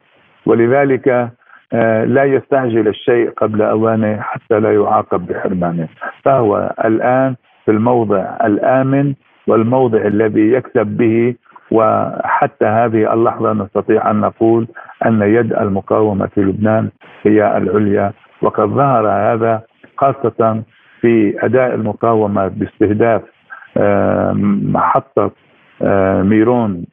[0.46, 1.30] ولذلك
[1.72, 5.88] آه، لا يستعجل الشيء قبل أوانه حتى لا يعاقب بحرمانه.
[6.24, 9.14] فهو الآن في الموضع الآمن
[9.46, 11.34] والموضع الذي يكسب به
[11.70, 14.68] وحتى هذه اللحظة نستطيع أن نقول
[15.06, 16.90] أن يد المقاومة في لبنان
[17.22, 18.12] هي العليا.
[18.42, 19.62] وقد ظهر هذا
[19.98, 20.62] خاصة
[21.00, 23.22] في أداء المقاومة باستهداف
[23.76, 25.30] آه، محطة آه،
[26.22, 26.84] ميرون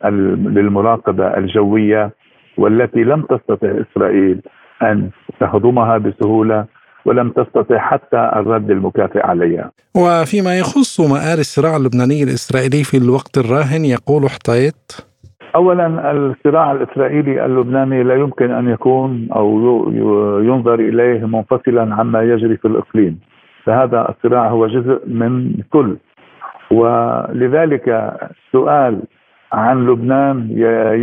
[0.55, 2.11] للمراقبه الجوية
[2.57, 4.41] والتي لم تستطع إسرائيل
[4.81, 6.65] أن تهضمها بسهولة
[7.05, 9.71] ولم تستطع حتى الرد المكافئ عليها.
[9.95, 14.91] وفيما يخص مآل الصراع اللبناني الإسرائيلي في الوقت الراهن يقول حطيت
[15.55, 19.59] اولا الصراع الإسرائيلي اللبناني لا يمكن أن يكون أو
[20.43, 23.19] ينظر إليه منفصلا عما يجري في الإقليم.
[23.65, 25.97] فهذا الصراع هو جزء من كل
[26.73, 27.89] ولذلك
[28.31, 29.01] السؤال
[29.53, 30.47] عن لبنان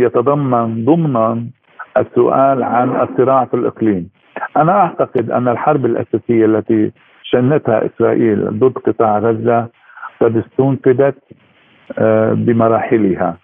[0.03, 1.45] يتضمن ضمنا
[1.97, 4.09] السؤال عن الصراع في الإقليم.
[4.57, 6.91] أنا أعتقد أن الحرب الأساسية التي
[7.23, 9.67] شنتها إسرائيل ضد قطاع غزة
[10.21, 11.15] قد استنفذت
[11.99, 13.37] آه، بمراحلها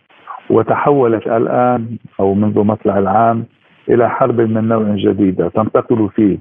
[0.50, 3.46] وتحولت الآن أو منذ مطلع العام
[3.90, 6.38] إلى حرب من نوع جديده تنتقل فيه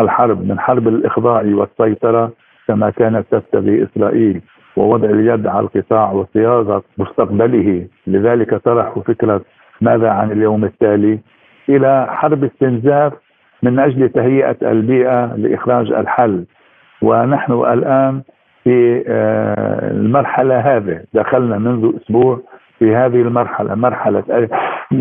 [0.00, 2.32] الحرب من حرب الإخضاع والسيطرة
[2.68, 4.40] كما كانت تبتغي إسرائيل
[4.76, 7.86] ووضع اليد على القطاع وصياغة مستقبله.
[8.06, 9.40] لذلك طرحوا فكرة
[9.80, 11.18] ماذا عن اليوم التالي؟
[11.68, 13.12] إلى حرب استنزاف
[13.62, 16.44] من أجل تهيئة البيئة لإخراج الحل.
[17.02, 18.22] ونحن الآن
[18.64, 21.00] في آه، المرحلة هذه.
[21.14, 22.40] دخلنا منذ أسبوع
[22.78, 24.48] في هذه المرحلة مرحلة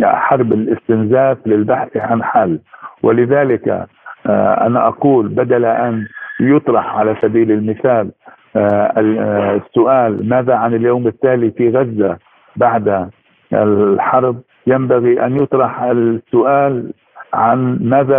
[0.04, 2.60] حرب الاستنزاف للبحث عن حل.
[3.04, 3.88] ولذلك
[4.28, 6.08] آه، أنا أقول بدل أن
[6.40, 8.12] يطرح على سبيل المثال آه،
[8.56, 12.18] السؤال ماذا عن اليوم التالي في غزة
[12.56, 13.10] بعد
[13.54, 16.94] الحرب؟ ينبغي أن يطرح السؤال
[17.34, 18.18] عن ماذا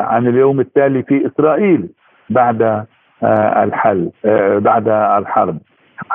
[0.00, 1.88] عن اليوم التالي في إسرائيل
[2.30, 2.86] بعد
[3.22, 5.58] آه، الحل آه، بعد الحرب.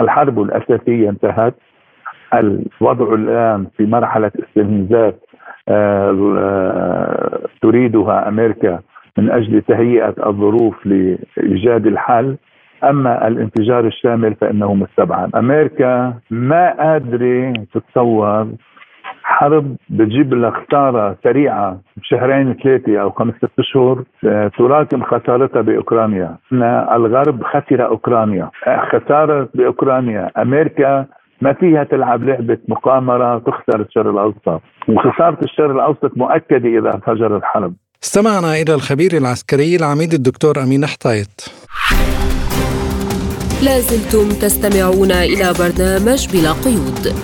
[0.02, 1.54] الحرب الأساسية انتهت.
[2.34, 5.14] الوضع الآن في مرحلة استنزاف
[5.70, 8.80] آه، تريدها أمريكا
[9.18, 12.38] من أجل تهيئة الظروف لإيجاد الحل.
[12.90, 18.48] أما الانفجار الشامل فإنه مستبعد أمريكا ما قادرة تتصور
[19.24, 24.04] حرب بتجيب لها خسارة سريعة بشهرين ثلاثة أو خمسة ست اشهر
[24.58, 26.38] تراكم خسارتها بأوكرانيا.
[26.96, 28.50] الغرب خسر أوكرانيا.
[28.92, 30.32] خسارة بأوكرانيا.
[30.38, 31.06] أمريكا
[31.42, 34.62] ما فيها تلعب لعبة مقامرة تخسر الشرق الأوسط.
[34.88, 41.42] وخسارة الشرق الأوسط مؤكدة إذا انفجر الحرب استمعنا إلى الخبير العسكري العميد الدكتور أمين حطيت
[43.64, 47.16] لازلتم تستمعون إلى برنامج بلا قيود.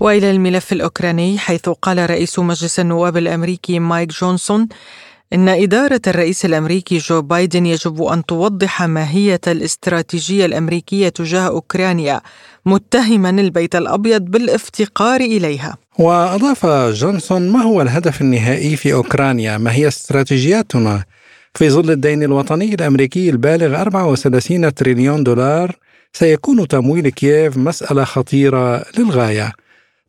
[0.00, 4.68] وإلى الملف الأوكراني حيث قال رئيس مجلس النواب الأمريكي مايك جونسون
[5.32, 12.20] إن إدارة الرئيس الأمريكي جو بايدن يجب أن توضح ماهيه الاستراتيجية الأمريكية تجاه أوكرانيا
[12.66, 15.76] متهما البيت الأبيض بالافتقار إليها.
[15.98, 21.04] وأضاف جونسون ما هو الهدف النهائي في أوكرانيا؟ ما هي استراتيجياتنا؟
[21.54, 25.76] في ظل الدين الوطني الأمريكي البالغ 34 تريليون دولار
[26.12, 29.52] سيكون تمويل كييف مسألة خطيرة للغاية.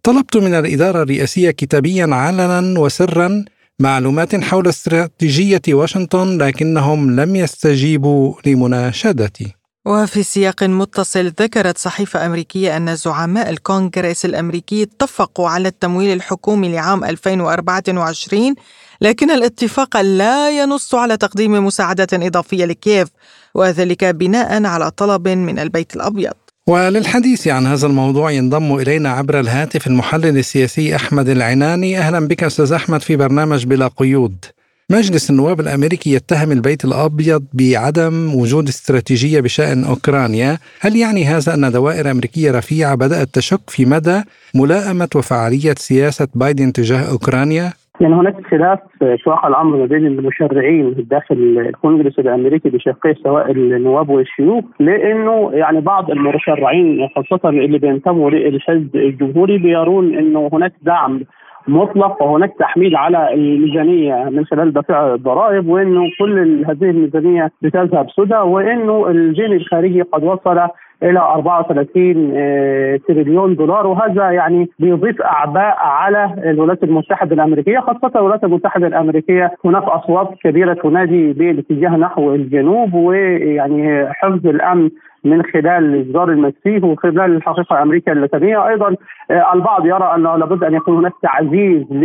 [0.04, 3.46] طلبت من الإدارة الرئاسية كتابيا علنا وسرا
[3.80, 9.56] معلومات حول استراتيجية واشنطن لكنهم لم يستجيبوا لمناشدتي.
[9.86, 17.04] وفي سياق متصل ذكرت صحيفة أمريكية أن زعماء الكونغرس الأمريكي اتفقوا على التمويل الحكومي لعام
[17.04, 18.56] 2024
[19.02, 23.08] لكن الاتفاق لا ينص على تقديم مساعدة إضافية لكييف
[23.56, 26.34] وذلك بناء على طلب من البيت الأبيض
[26.68, 32.74] وللحديث عن هذا الموضوع ينضم إلينا عبر الهاتف المحلل السياسي أحمد العناني أهلا بك أستاذ
[32.74, 34.46] أحمد في برنامج بلا قيود.
[34.90, 41.72] مجلس النواب الأمريكي يتهم البيت الأبيض بعدم وجود استراتيجية بشأن أوكرانيا، هل يعني هذا أن
[41.72, 44.22] دوائر أمريكية رفيعة بدأت تشك في مدى
[44.56, 51.36] ملائمة وفعالية سياسة بايدن تجاه أوكرانيا؟ يعني هناك خلاف في الأمر ما بين المشرعين داخل
[51.36, 59.58] الكونجرس الأمريكي بشقيه سواء النواب والشيوخ لأنه يعني بعض المشرعين خاصة اللي بينتموا للحزب الجمهوري
[59.58, 61.22] بيرون إنه هناك دعم
[61.68, 68.36] مطلق وهناك تحميل على الميزانية من خلال دفع الضرائب وإنه كل هذه الميزانية بتذهب سدى
[68.38, 70.60] وإنه الجنيه الخارجي قد وصل
[71.04, 78.44] إلى 34 آه، تريليون دولار وهذا يعني بيضيف أعباء على الولايات المتحدة الأمريكية خاصة الولايات
[78.44, 79.52] المتحدة الأمريكية.
[79.66, 84.90] هناك أصوات كبيرة تنادي بالاتجاه نحو الجنوب ويعني حفظ الأمن
[85.24, 88.96] من خلال إصدار المكسيك وخلال الحقيقة أمريكا اللاتينيه أيضا
[89.32, 92.04] آه، البعض يرى أنه لابد أن يكون هناك تعزيز ل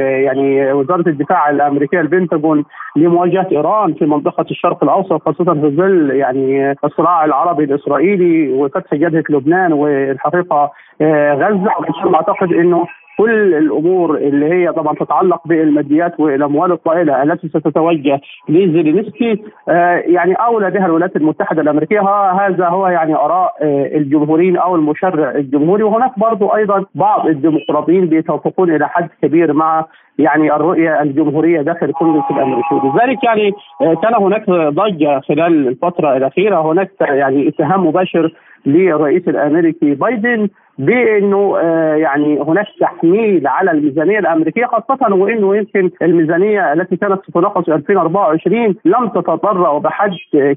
[0.00, 2.64] يعني وزارة الدفاع الأمريكية البنتاجون
[2.96, 9.24] لمواجهة إيران في منطقة الشرق الأوسط خاصة في ظل يعني الصراع العربي الإسرائيلي وفتح جبهة
[9.30, 11.70] لبنان والحقيقة آه، غزة.
[12.14, 12.86] أعتقد إنه
[13.18, 20.70] كل الأمور اللي هي طبعا تتعلق بالماديات والأموال الطائلة التي ستتوجه لزيلينسكي آه، يعني أولى
[20.70, 22.00] بها الولايات المتحدة الأمريكية.
[22.30, 25.82] هذا هو يعني آراء آه، الجمهوريين أو المشرع الجمهوري.
[25.82, 29.84] وهناك برضو أيضا بعض الديمقراطيين بيتوافقون إلى حد كبير مع
[30.18, 33.52] يعني الرؤية الجمهورية داخل الكونغرس الأمريكي، لذلك يعني
[33.82, 38.32] آه، كان هناك ضجة خلال الفترة الأخيرة، هناك يعني اتهام مباشر
[38.66, 40.48] للرئيس الأمريكي بايدن.
[40.78, 47.64] بأنه آه، يعني هناك تحميل على الميزانية الأمريكية خاصة وإنه يمكن الميزانية التي كانت ستناقش
[47.64, 50.10] في 2024 لم تتطرق بحد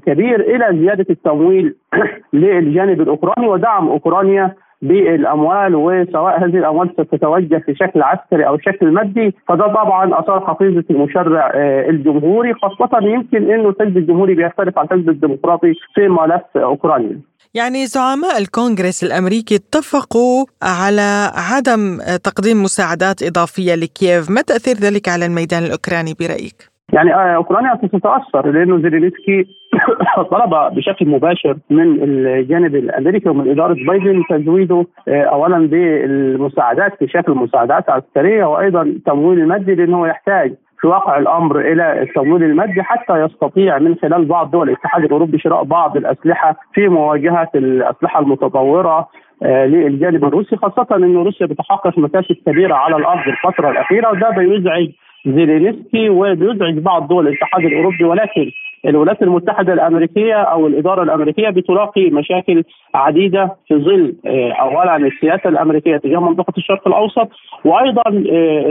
[0.06, 1.74] كبير إلى زيادة التمويل
[2.32, 9.34] للجانب الأوكراني ودعم أوكرانيا بالأموال وسواء هذه الأموال ستتوجه في شكل عسكري أو شكل مادي
[9.48, 15.08] فده طبعا أثار حفيظه المشرع آه، الجمهوري خاصة يمكن إنه الحزب الجمهوري بيختلف عن الحزب
[15.08, 17.20] الديمقراطي في ملف أوكرانيا.
[17.54, 25.26] يعني زعماء الكونغرس الأمريكي اتفقوا على عدم تقديم مساعدات إضافية لكييف، ما تأثير ذلك على
[25.26, 29.46] الميدان الأوكراني برأيك؟ يعني آه، أوكرانيا ستتأثر لأنه زيلينسكي
[30.32, 37.32] طلب بشكل مباشر من الجانب الأمريكي ومن إدارة بايدن تزويده آه، اولا بالمساعدات في شكل
[37.32, 43.78] مساعدات عسكريه وأيضا التمويل المادي لأنه يحتاج في واقع الأمر إلى التمويل المادي حتى يستطيع
[43.78, 49.08] من خلال بعض دول الاتحاد الأوروبي شراء بعض الأسلحة في مواجهة الأسلحة المتطورة
[49.42, 54.88] آه، للجانب الروسي خاصة إن روسيا بتحقق مكاسب كبيرة على الأرض الفترة الأخيرة وده بيزعج
[55.26, 58.50] زيلينسكي وبيزعج بعض دول الاتحاد الأوروبي ولكن
[58.86, 62.64] الولايات المتحدة الأمريكية أو الإدارة الأمريكية بتلاقي مشاكل
[62.94, 67.28] عديدة في ظل آه، أولا السياسة الأمريكية تجاه منطقة الشرق الأوسط
[67.64, 68.70] وأيضا آه،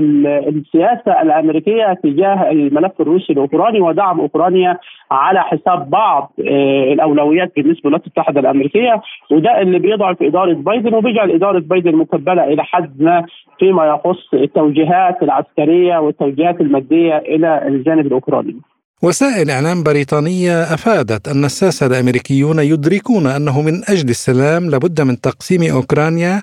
[0.49, 4.77] السياسة الأمريكية تجاه الملف الروسي الأوكراني ودعم أوكرانيا
[5.11, 11.31] على حساب بعض آه، الأولويات بالنسبة للولايات المتحدة الأمريكية وده اللي بيضعف إدارة بايدن وبيجعل
[11.31, 13.25] إدارة بايدن مكبله إلى حد ما
[13.59, 18.55] فيما يخص التوجيهات العسكرية والتوجيهات المادية إلى الجانب الأوكراني.
[19.03, 25.61] وسائل إعلام بريطانية أفادت أن الساسة الأمريكيون يدركون أنه من أجل السلام لابد من تقسيم
[25.75, 26.33] أوكرانيا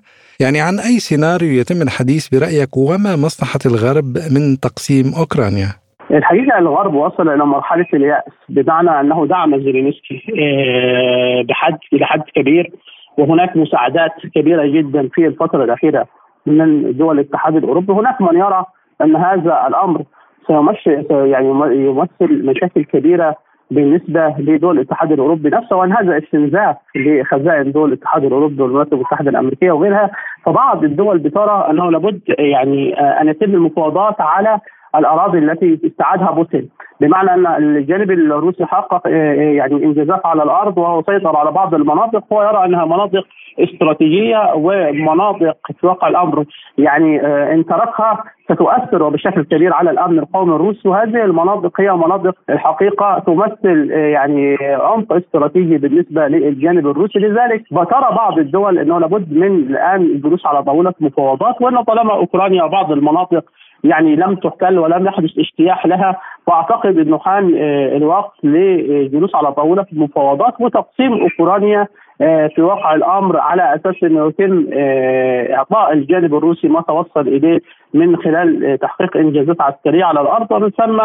[0.41, 5.71] يعني عن أي سيناريو يتم الحديث برأيك وما مصلحة الغرب من تقسيم أوكرانيا؟
[6.11, 12.73] الحقيقة الغرب وصل إلى مرحلة اليأس بمعنى أنه دعم زيلينسكي آه، بحد إلى حد كبير
[13.19, 16.07] وهناك مساعدات كبيرة جدا في الفترة الأخيرة
[16.47, 18.65] من دول الاتحاد الأوروبي هناك من يرى
[19.03, 20.03] أن هذا الأمر
[20.49, 21.49] سيمثل يعني
[21.87, 23.37] يمثل مشاكل كبيرة
[23.71, 29.71] بالنسبة لدول الاتحاد الأوروبي نفسه وأن هذا استنزاف لخزائن دول الاتحاد الأوروبي والولايات المتحدة الأمريكية
[29.71, 30.11] وغيرها.
[30.45, 34.61] فبعض الدول بترى أنه لابد يعني آه، أن يتم المفاوضات على
[34.97, 36.69] الأراضي التي استعادها بوتين.
[37.01, 41.75] بمعنى أن الجانب الروسي حقق آه، آه، يعني إنجازات على الأرض وهو سيطر على بعض
[41.75, 43.27] المناطق هو يرى أنها مناطق
[43.59, 46.45] استراتيجية ومناطق في واقع الأمر.
[46.79, 52.35] يعني آه، إن تركها ستؤثر وبشكل كبير على الأمن القومي الروسي وهذه المناطق هي مناطق
[52.51, 57.19] الحقيقة تمثل يعني عمق استراتيجي بالنسبة للجانب الروسي.
[57.19, 62.67] لذلك بترى بعض الدول إنه لابد من الآن الجلوس على طاولة مفاوضات وإن طالما أوكرانيا
[62.67, 63.45] بعض المناطق
[63.85, 66.21] يعني لم تحتل ولم يحدث اجتياح لها.
[66.47, 71.87] وأعتقد إنه حان آه، الوقت للجلوس على طاولة المفاوضات وتقسيم أوكرانيا
[72.21, 77.61] آه، في واقع الأمر على أساس إنه يتم آه، إعطاء الجانب الروسي ما توصل إليه
[77.95, 81.01] من خلال تحقيق إنجازات عسكرية على الأرض ومن ثم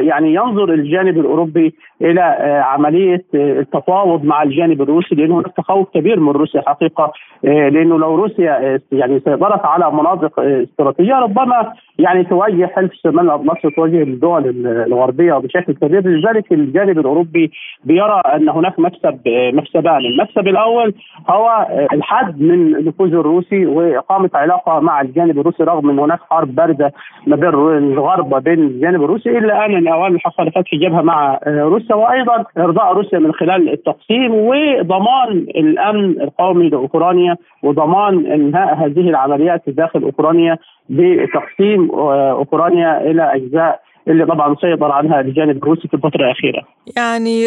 [0.00, 2.20] يعني ينظر الجانب الأوروبي إلى
[2.66, 7.12] عملية التفاوض مع الجانب الروسي لأنه هناك تخوف كبير من روسيا حقيقة
[7.42, 14.02] لأنه لو روسيا يعني سيطرت على مناطق استراتيجية ربما يعني تواجه حلف شمال الأطلسي تواجه
[14.02, 16.08] الدول الغربية بشكل كبير.
[16.08, 17.52] لذلك الجانب الأوروبي
[17.84, 20.94] بيرى أن هناك مكسب مكسبان، المكسب الأول
[21.30, 26.92] هو الحد من النفوذ الروسي وإقامة علاقة مع الجانب الروسي رغم أن هناك حرب باردة
[27.26, 27.48] ما بين
[27.92, 33.18] الغرب وبين الجانب الروسي إلا أن الأوان حصل فتح جبهة مع روسيا وأيضا إرضاء روسيا
[33.18, 40.58] من خلال التقسيم وضمان الأمن القومي لأوكرانيا وضمان إنهاء هذه العمليات داخل أوكرانيا
[40.88, 46.62] بتقسيم أوكرانيا إلى أجزاء اللي طبعا سيطر عنها الجانب الروسي في الفترة الأخيرة.
[46.96, 47.46] يعني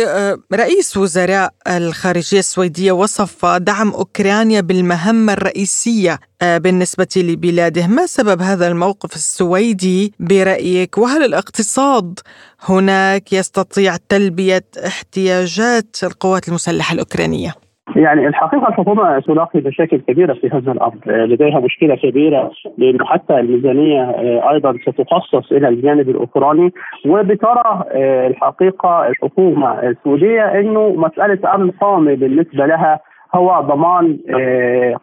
[0.54, 9.16] رئيس وزراء الخارجية السويدية وصف دعم أوكرانيا بالمهمة الرئيسية بالنسبة لبلاده، ما سبب هذا الموقف
[9.16, 12.20] السويدي برأيك؟ وهل الاقتصاد
[12.62, 17.54] هناك يستطيع تلبية احتياجات القوات المسلحة الأوكرانية؟
[17.96, 24.10] يعني الحقيقة الحكومة تلاقي مشاكل كبيرة في هذا الأمر، لديها مشكلة كبيرة لأنه حتى الميزانية
[24.52, 26.74] أيضا ستخصص إلى الجانب الأوكراني.
[27.06, 27.84] وبترى
[28.28, 33.00] الحقيقة الحكومة السعودية إنه مسألة أمن قومي بالنسبة لها
[33.36, 34.18] هو ضمان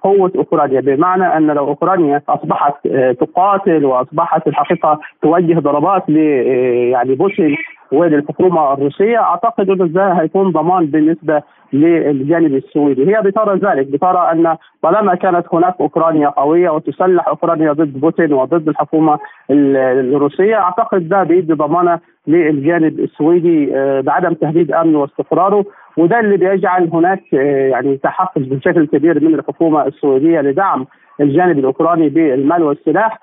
[0.03, 0.81] قوة أوكرانيا.
[0.81, 2.89] بمعنى أن لو أوكرانيا أصبحت
[3.21, 7.57] تقاتل وأصبحت الحقيقة توجه ضربات ل يعني بوتين
[7.93, 11.43] وللحكومة الروسية أعتقد أن ده هيكون ضمان بالنسبة
[11.75, 13.17] للجانب السويدي.
[13.17, 18.69] هي بترى ذلك بترى أن طالما كانت هناك أوكرانيا قوية وتسلح أوكرانيا ضد بوتين وضد
[18.69, 19.19] الحكومة
[19.51, 23.67] الروسية أعتقد ده بيدي ضمانة للجانب السويدي
[24.01, 25.65] بعدم تهديد أمنه واستقراره.
[25.97, 30.87] وده اللي بيجعل هناك يعني تحفز بشكل كبير من الحكومة السعوديه لدعم
[31.21, 33.19] الجانب الأوكراني بالمال والسلاح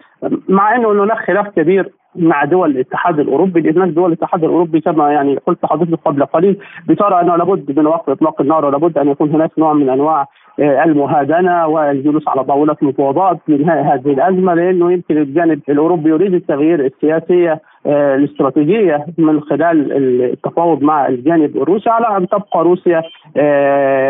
[0.49, 5.35] مع إنه هناك خلاف كبير مع دول الاتحاد الأوروبي لأن دول الاتحاد الأوروبي كما يعني
[5.47, 9.51] قلت لحضرتك قبل قليل بترى أنه لابد من وقف إطلاق النار ولابد أن يكون هناك
[9.57, 10.27] نوع من أنواع
[10.59, 17.61] المهادنة والجلوس على طاولة مفاوضات لانهاء هذه الأزمة لأنه يمكن الجانب الأوروبي يريد التغيير السياسيه
[17.85, 19.91] الاستراتيجية من خلال
[20.23, 23.03] التفاوض مع الجانب الروسي على أن تبقى روسيا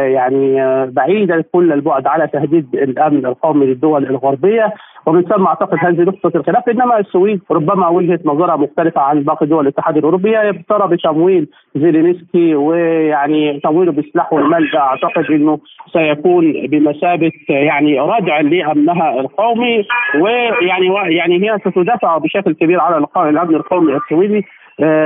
[0.05, 0.55] يعني
[0.91, 4.73] بعيدة كل البعد على تهديد الأمن القومي للدول الغربية.
[5.05, 9.97] ثم أعتقد هذه نقطة الخلاف إنما السويد ربما وجهة نظرها مختلفة عن باقي دول الاتحاد
[9.97, 15.59] الأوروبي هي بترى بتمويل زيلينسكي ويعني تمويله بالسلاح والمال أعتقد إنه
[15.93, 19.85] سيكون بمثابة يعني ردع لأمنها القومي
[20.19, 24.45] ويعني يعني هي ستدافع بشكل كبير على الأمن القومي السويدي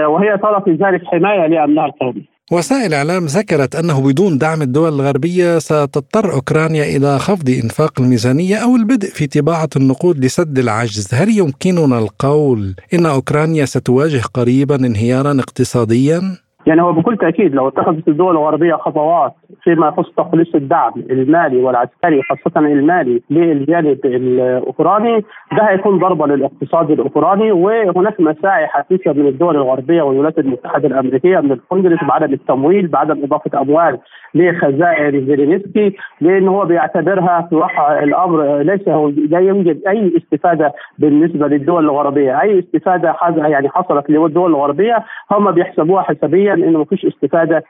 [0.06, 2.35] وهي ترى في ذلك حماية لأمنها القومي.
[2.52, 8.76] وسائل إعلام ذكرت أنه بدون دعم الدول الغربية ستضطر أوكرانيا إلى خفض إنفاق الميزانية أو
[8.76, 16.38] البدء في طباعة النقود لسد العجز، هل يمكننا القول إن أوكرانيا ستواجه قريبا انهيارا اقتصاديا؟
[16.68, 22.22] يعني هو بكل تأكيد لو اتخذت الدول الغربية خطوات فيما يخص تقليص الدعم المالي والعسكري
[22.24, 25.20] خاصة المالي للجانب الأوكراني
[25.58, 31.52] ده هيكون ضربة للاقتصاد الأوكراني وهناك مساعي حثيثه من الدول الغربية والولايات المتحدة الأمريكية من
[31.52, 34.00] الكونجرس بعدم التمويل بعدم إضافة أموال
[34.36, 38.88] لخزائن زيلينسكي لأن هو بيعتبرها في واقع الأمر ليس
[39.30, 46.02] لا يوجد أي استفادة بالنسبة للدول الغربية، أي استفادة يعني حصلت للدول الغربية هم بيحسبوها
[46.02, 47.64] حسابيا إنه ما فيش استفاده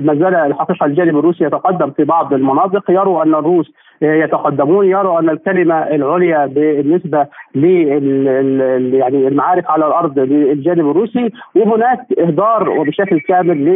[0.00, 2.90] ما زال الحقيقة الجانب الروسي يتقدم في بعض المناطق.
[2.90, 10.90] يروا أن الروس يتقدمون يروا أن الكلمة العليا بالنسبة لل يعني المعارك على الأرض للجانب
[10.90, 13.68] الروسي وهناك إهدار وبشكل كامل ل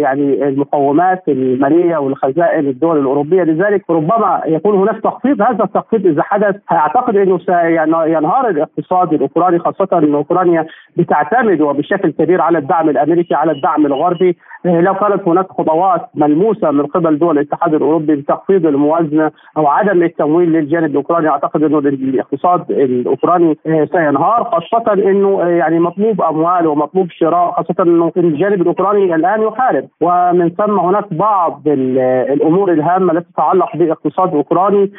[0.00, 3.42] يعني المقومات المالية والخزائن الدول الأوروبية.
[3.42, 5.42] لذلك ربما يكون هناك تخفيض.
[5.42, 10.66] هذا التخفيض إذا حدث أعتقد إنه سينهار الاقتصاد الأوكراني خاصة أن أوكرانيا
[10.96, 14.36] بتعتمد وبشكل كبير على الدعم الأمريكي على الدعم الغربي.
[14.66, 20.52] لو كانت هناك خطوات ملموسة من قبل دول الاتحاد الأوروبي بتخفيض الموازنة أو عدم التمويل
[20.52, 27.74] للجانب الأوكراني أعتقد إنه الاقتصاد الأوكراني سينهار خاصة إنه يعني مطلوب أموال ومطلوب شراء خاصة
[27.82, 29.88] إنه الجانب الأوكراني الآن يحارب.
[30.00, 34.90] ومن ثم هناك بعض الأمور الهامة التي تتعلق باقتصاد أوكراني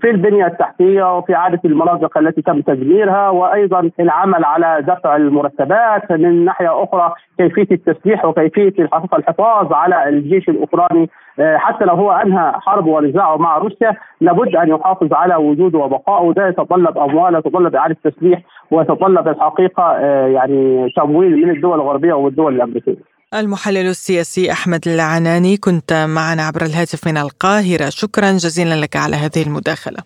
[0.00, 6.44] في البنية التحتية وفي اعاده المناطق التي تم تدميرها وأيضا العمل على دفع المرتبات من
[6.44, 8.72] ناحية أخرى كيفية التسليح وكيفية
[9.18, 11.10] الحفاظ على الجيش الأوكراني
[11.40, 16.48] حتى لو هو أنهى حرب ونزاعه مع روسيا لابد أن يحافظ على وجوده وبقائه وده
[16.48, 23.11] يتطلب أموال يتطلب إعادة تسليح ويتطلب الحقيقة يعني تمويل من الدول الغربية والدول الأمريكية.
[23.34, 29.42] المحلل السياسي أحمد العناني كنت معنا عبر الهاتف من القاهرة شكرا جزيلا لك على هذه
[29.42, 29.98] المداخلة.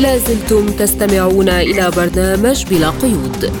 [0.00, 3.52] لازلتم تستمعون إلى برنامج بلا قيود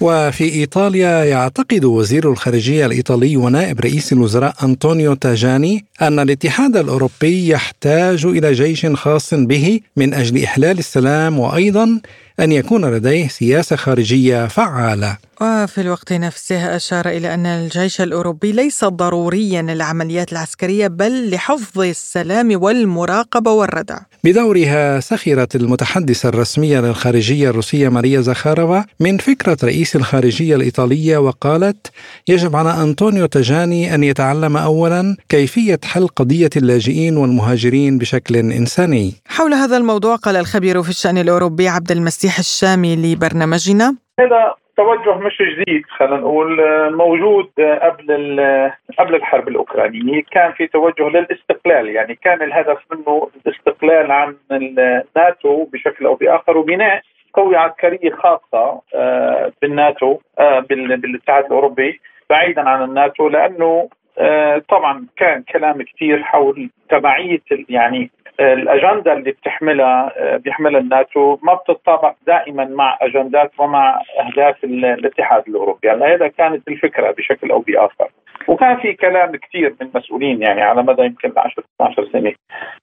[0.00, 8.26] وفي إيطاليا يعتقد وزير الخارجية الإيطالي ونائب رئيس الوزراء أنطونيو تاجاني أن الاتحاد الأوروبي يحتاج
[8.26, 12.00] إلى جيش خاص به من أجل إحلال السلام وأيضا
[12.40, 15.16] أن يكون لديه سياسة خارجية فعالة.
[15.40, 22.62] وفي الوقت نفسه أشار إلى أن الجيش الأوروبي ليس ضروريا للعمليات العسكرية بل لحفظ السلام
[22.62, 23.98] والمراقبة والردع.
[24.24, 31.90] بدورها سخرت المتحدثة الرسمية للخارجية الروسية ماريا زخارova من فكرة رئيس الخارجية الإيطالية وقالت
[32.28, 39.14] يجب على أنطونيو تاجاني أن يتعلم أولا كيفية حل قضية اللاجئين والمهاجرين بشكل إنساني.
[39.26, 43.96] حول هذا الموضوع قال الخبير في الشأن الأوروبي عبد المسيح الشامي لبرنامجنا.
[44.20, 46.60] هذا توجه مش جديد خلينا نقول
[46.96, 47.50] موجود
[47.82, 48.06] قبل
[48.98, 50.22] قبل الحرب الأوكرانية.
[50.30, 57.02] كان في توجه للاستقلال يعني كان الهدف منه الاستقلال عن الناتو بشكل أو بآخر وبناء
[57.34, 62.00] قويه عسكريه خاصة آه، بالناتو آه، بالاتحاد الأوروبي
[62.30, 68.10] بعيدا عن الناتو لأنه آه، طبعا كان كلام كثير حول تبعية يعني
[68.40, 76.04] الأجندة اللي بتحملها بيحملها الناتو ما بتتطابق دائما مع أجندات ومع أهداف الاتحاد الأوروبي، يعني
[76.04, 78.10] هذا كانت الفكرة بشكل أو بآخر.
[78.48, 82.32] وكان في كلام كثير من مسؤولين يعني على مدى يمكن 10 12 سنة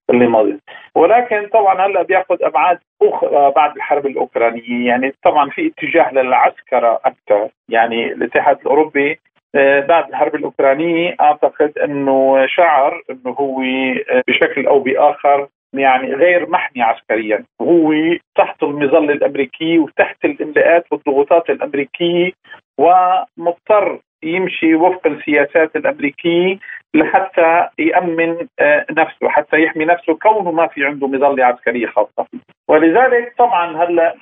[0.10, 0.60] اللي مضت
[0.96, 4.88] ولكن طبعا هلأ بيأخذ أبعاد أخرى بعد الحرب الأوكرانية.
[4.88, 9.18] يعني طبعا في اتجاه للعسكرة أكثر يعني الاتحاد الأوروبي آه،
[9.56, 16.82] بعد الحرب الأوكرانية أعتقد إنه شعر إنه هو آه، بشكل أو بآخر يعني غير محمي
[16.82, 17.44] عسكريا.
[17.62, 17.94] هو
[18.36, 22.32] تحت المظلة الأمريكية وتحت الإملاءات والضغوطات الأمريكية
[22.78, 26.58] ومضطر يمشي وفق السياسات الأمريكية
[26.94, 32.26] لحتى يأمن آه، نفسه حتى يحمي نفسه كونه ما في عنده مظلة عسكرية خاصة
[32.70, 34.16] ولذلك طبعا هلأ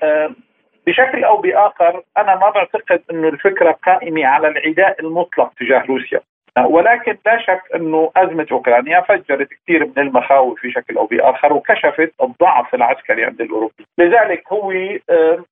[0.88, 6.20] بشكل أو بآخر أنا ما بعتقد إنه الفكرة قائمة على العداء المطلق تجاه روسيا.
[6.66, 12.76] ولكن لا شك إنه أزمة أوكرانيا فجرت كثير من المخاوف بشكل أو بآخر وكشفت الضعف
[12.76, 14.72] العسكري عند الاوروبي، لذلك هو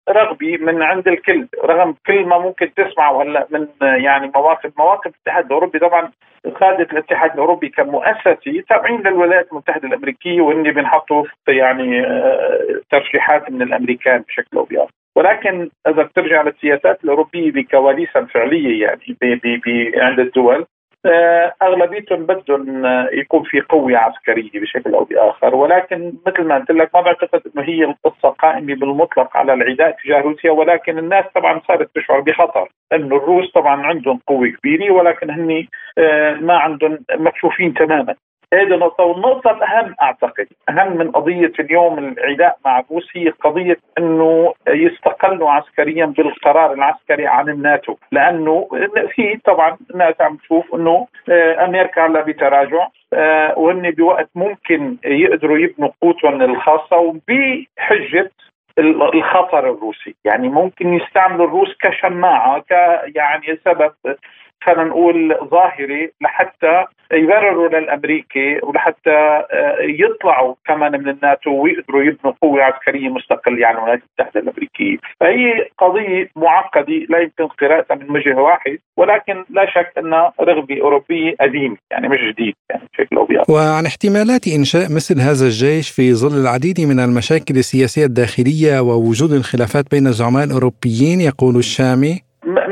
[0.10, 5.46] رغبه من عند الكل رغم كل ما ممكن تسمعه هلا من يعني مواقف مواقف الاتحاد
[5.46, 5.80] الأوروبي.
[5.80, 6.12] طبعا
[6.62, 14.24] قادة الاتحاد الأوروبي كمؤسسة تابعين للولايات المتحدة الأمريكية وهن بينحطوا يعني آه، ترشيحات من الأمريكان
[14.28, 14.92] بشكل أو بآخر.
[15.16, 20.66] ولكن إذا بترجع للسياسات الأوروبية بكواليسها الفعلية يعني بي بي بي عند الدول
[21.06, 25.56] آه، أغلبيتهم بدهم يكون في قوة عسكرية بشكل أو بآخر.
[25.56, 30.22] ولكن مثل ما قلت لك ما بعتقد إنه هي القصة قائمة بالمطلق على العداء تجاه
[30.22, 30.52] روسيا.
[30.52, 36.34] ولكن الناس طبعا صارت تشعر بخطر إنه الروس طبعا عندهم قوة كبيرة ولكن هن آه،
[36.34, 38.16] ما عندهم مكشوفين تماما.
[38.54, 40.48] هذه نقطة والنقطة الأهم أعتقد.
[40.70, 47.50] أهم من قضية اليوم العداء مع الروس هي قضية أنه يستقلوا عسكريا بالقرار العسكري عن
[47.50, 47.96] الناتو.
[48.12, 48.68] لأنه
[49.16, 55.58] في طبعا الناس عم تشوف أنه آه، أمريكا هلا بتراجع آه، وهن بوقت ممكن يقدروا
[55.58, 58.32] يبنوا قوتهم الخاصة وبحجة
[58.80, 60.16] الخطر الروسي.
[60.26, 62.72] يعني ممكن يستعملوا الروس كشماعة ك
[63.16, 63.92] يعني سبب
[64.66, 72.64] خلينا نقول ظاهري لحتى يبرروا للأمريكي ولحتى آه، يطلعوا كمان من الناتو ويقدروا يبنوا قوة
[72.64, 78.78] عسكرية مستقلة عن الولايات المتحده الأمريكية، فهي قضية معقدة لا يمكن قراءتها من وجه واحد
[78.98, 83.54] ولكن لا شك أنها رغبة أوروبية قديمه يعني مش جديد يعني بشكل أو بآخر.
[83.54, 89.86] وعن احتمالات إنشاء مثل هذا الجيش في ظل العديد من المشاكل السياسية الداخلية ووجود الخلافات
[89.92, 92.16] بين الزعماء الأوروبيين يقول الشامي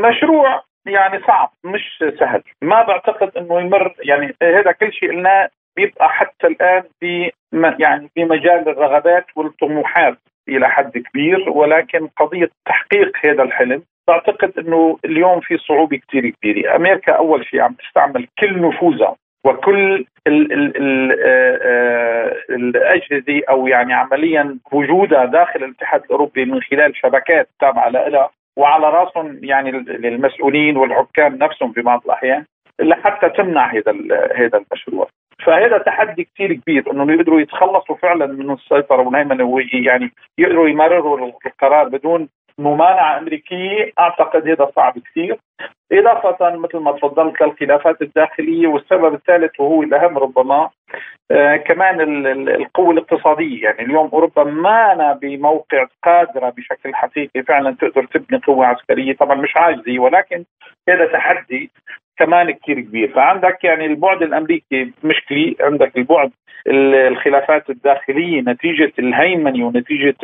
[0.07, 2.41] مشروع يعني صعب مش سهل.
[2.61, 7.32] ما بعتقد إنه يمر يعني هذا كل شيء قلناه بيبقى حتى الآن في
[7.79, 10.17] يعني في مجال الرغبات والطموحات
[10.49, 16.75] إلى حد كبير ولكن قضية تحقيق هذا الحلم بعتقد إنه اليوم في صعوبة كثير كبيرة،
[16.75, 19.15] أمريكا أول شيء عم تستعمل كل نفوذها
[19.45, 26.61] وكل ال ال ال آه، آه، الأجهزة أو يعني عمليا وجودها داخل الاتحاد الأوروبي من
[26.61, 28.29] خلال شبكات تابعة لها.
[28.58, 32.45] وعلى راسهم يعني المسؤولين والحكام نفسهم في بعض الأحيان
[32.80, 33.93] لحتى تمنع هذا
[34.36, 35.08] هذا المشروع.
[35.45, 41.89] فهذا تحدي كثير كبير إنه يقدروا يتخلصوا فعلا من السيطرة والهيمنة يعني يقدروا يمرروا القرار
[41.89, 43.91] بدون ممانعة أمريكية.
[43.99, 45.38] أعتقد هذا صعب كثير
[45.91, 50.70] إضافة مثل ما تفضلت للخلافات الداخلية والسبب الثالث وهو الأهم ربما
[51.32, 52.01] آه كمان
[52.49, 53.64] القوة الاقتصادية.
[53.64, 59.16] يعني اليوم أوروبا ما أنا بموقع قادرة بشكل حقيقي فعلا تقدر تبني قوة عسكرية.
[59.16, 60.43] طبعا مش عاجزة ولكن
[60.89, 61.72] هذا تحدي
[62.18, 63.12] كمان كثير كبير.
[63.12, 66.32] فعندك يعني البعد الأمريكي مشكلي عندك البعد
[66.68, 70.16] الخلافات الداخلية نتيجة الهيمنة ونتيجة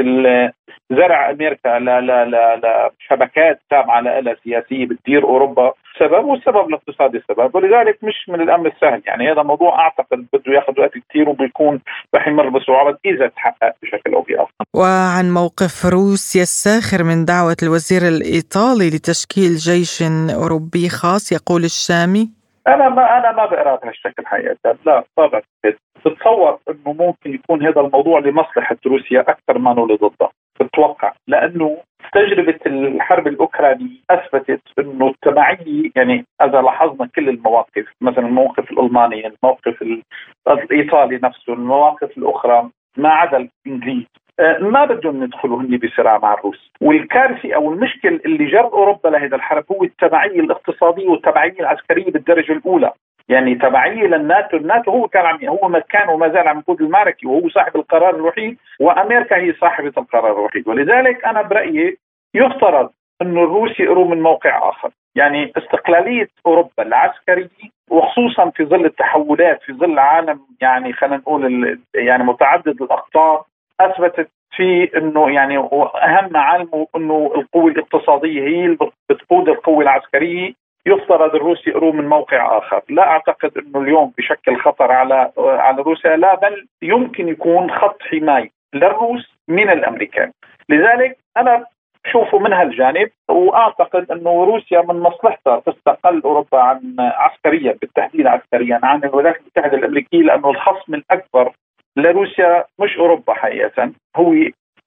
[0.92, 8.42] زرع أمريكا لشبكات تابعه لها سياسية بتدير اوروبا سبب والسبب الاقتصادي سبب ولذلك مش من
[8.42, 9.02] الأمر السهل.
[9.06, 11.82] يعني هذا موضوع أعتقد بده ياخذ وقت كثير وبيكون
[12.16, 14.52] رح يمر بصعوبات إذا تحقق بشكل أو بآخر.
[14.74, 20.04] وعن موقف روسيا الساخر من دعوة الوزير الإيطالي لتشكيل جيش
[20.42, 22.30] أوروبي خاص يقول الشامي.
[22.68, 24.78] أنا ما أنا ما بقرأ بهالشكل حقيقة.
[24.86, 30.30] لا ما بعتقد بتصور إنه ممكن يكون هذا الموضوع لمصلحة روسيا أكثر ما انه لضدها
[30.62, 31.14] بتوقع.
[31.28, 31.78] لأنه
[32.14, 40.04] تجربه الحرب الأوكرانية أثبتت إنه التبعيه يعني إذا لاحظنا كل المواقف مثلا الموقف الالماني الموقف
[40.48, 44.06] الإيطالي نفسه المواقف الأخرى ما عدا الانجليز
[44.40, 46.72] آه، ما بدهم يدخلوا هن بصراع مع الروس.
[46.82, 52.92] والكارثه أو المشكل اللي جر أوروبا لهذا الحرب هو التبعيه الاقتصادية والتبعيه العسكرية بالدرجة الأولى.
[53.30, 57.50] يعني تبعيه للناتو، الناتو هو كان عم هو كان وما زال عم يقود المعركة وهو
[57.50, 61.98] صاحب القرار الوحيد وأمريكا هي صاحبة القرار الوحيد، ولذلك أنا برأيي
[62.34, 62.90] يفترض
[63.22, 67.50] إنه الروس يقروا من موقع آخر، يعني استقلالية أوروبا العسكرية
[67.90, 73.44] وخصوصا في ظل التحولات في ظل عالم يعني خلينا نقول يعني متعدد الأقطار
[73.80, 75.58] أثبتت في إنه يعني
[76.04, 78.78] أهم عالمه إنه القوة الاقتصادية هي اللي
[79.10, 80.54] بتقود القوة العسكرية.
[80.88, 86.16] يفترض الروس يقروه من موقع آخر، لا أعتقد إنه اليوم بشكل خطر على على روسيا
[86.16, 90.32] لا بل يمكن يكون خط حماية للروس من الأمريكان،
[90.70, 91.66] لذلك أنا
[92.12, 99.04] شوفوا من هالجانب وأعتقد إنه روسيا من مصلحتها تستقل أوروبا عن عسكريا بالتحديد عسكريا عن
[99.04, 101.52] الولايات المتحدة الأمريكية لأنه الخصم الأكبر
[101.98, 104.34] لروسيا مش أوروبا حقيقه هو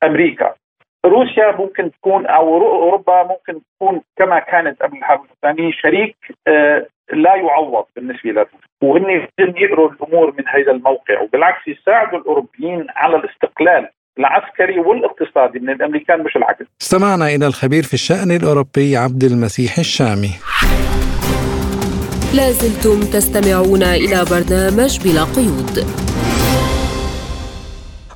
[0.04, 0.54] أمريكا.
[1.06, 6.16] روسيا ممكن تكون أو أوروبا ممكن تكون كما كانت قبل الحرب الثانية شريك
[6.48, 13.16] آه، لا يعوض بالنسبة لروسيا وهن يقروا الأمور من هذا الموقع وبالعكس يساعدوا الأوروبيين على
[13.16, 13.88] الاستقلال
[14.18, 16.66] العسكري والاقتصادي من الأمريكان مش العكس.
[16.82, 20.32] استمعنا إلى الخبير في الشأن الأوروبي عبد المسيح الشامي.
[22.36, 25.74] لازلتم تستمعون إلى برنامج بلا قيود.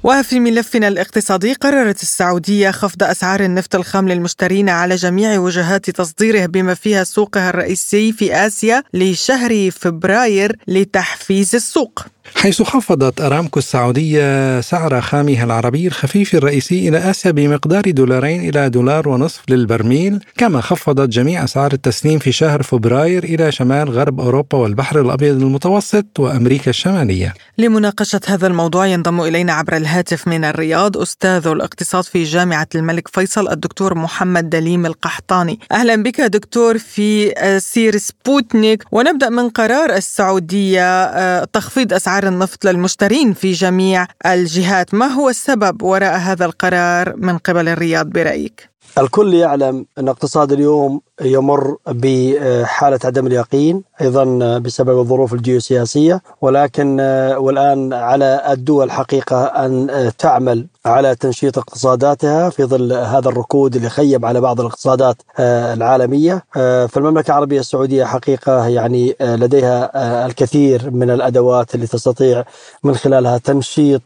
[0.04, 6.74] وفي ملفنا الاقتصادي قررت السعودية خفض أسعار النفط الخام للمشترين على جميع وجهات تصديره بما
[6.74, 12.13] فيها سوقها الرئيسي في آسيا لشهر فبراير لتحفيز السوق.
[12.34, 19.08] حيث خفضت أرامكو السعودية سعر خامها العربي الخفيف الرئيسي إلى آسيا بمقدار دولارين إلى دولار
[19.08, 25.00] ونصف للبرميل كما خفضت جميع أسعار التسليم في شهر فبراير إلى شمال غرب أوروبا والبحر
[25.00, 27.34] الأبيض المتوسط وأمريكا الشمالية.
[27.58, 33.48] لمناقشة هذا الموضوع ينضم إلينا عبر الهاتف من الرياض أستاذ الاقتصاد في جامعة الملك فيصل
[33.48, 35.58] الدكتور محمد دليم القحطاني.
[35.72, 38.84] أهلا بك دكتور في سير سبوتنيك.
[38.92, 45.82] ونبدأ من قرار السعودية آه، تخفيض أسعار النفط للمشترين في جميع الجهات ما هو السبب
[45.82, 53.26] وراء هذا القرار من قبل الرياض برأيك؟ الكل يعلم أن اقتصاد اليوم يمر بحالة عدم
[53.26, 57.00] اليقين أيضا بسبب الظروف الجيوسياسية ولكن
[57.38, 64.24] والآن على الدول حقيقة أن تعمل على تنشيط اقتصاداتها في ظل هذا الركود اللي خيب
[64.26, 66.44] على بعض الاقتصادات العالمية.
[66.88, 69.90] فالمملكة العربية السعودية حقيقة يعني لديها
[70.26, 72.44] الكثير من الأدوات اللي تستطيع
[72.84, 74.02] من خلالها تنشيط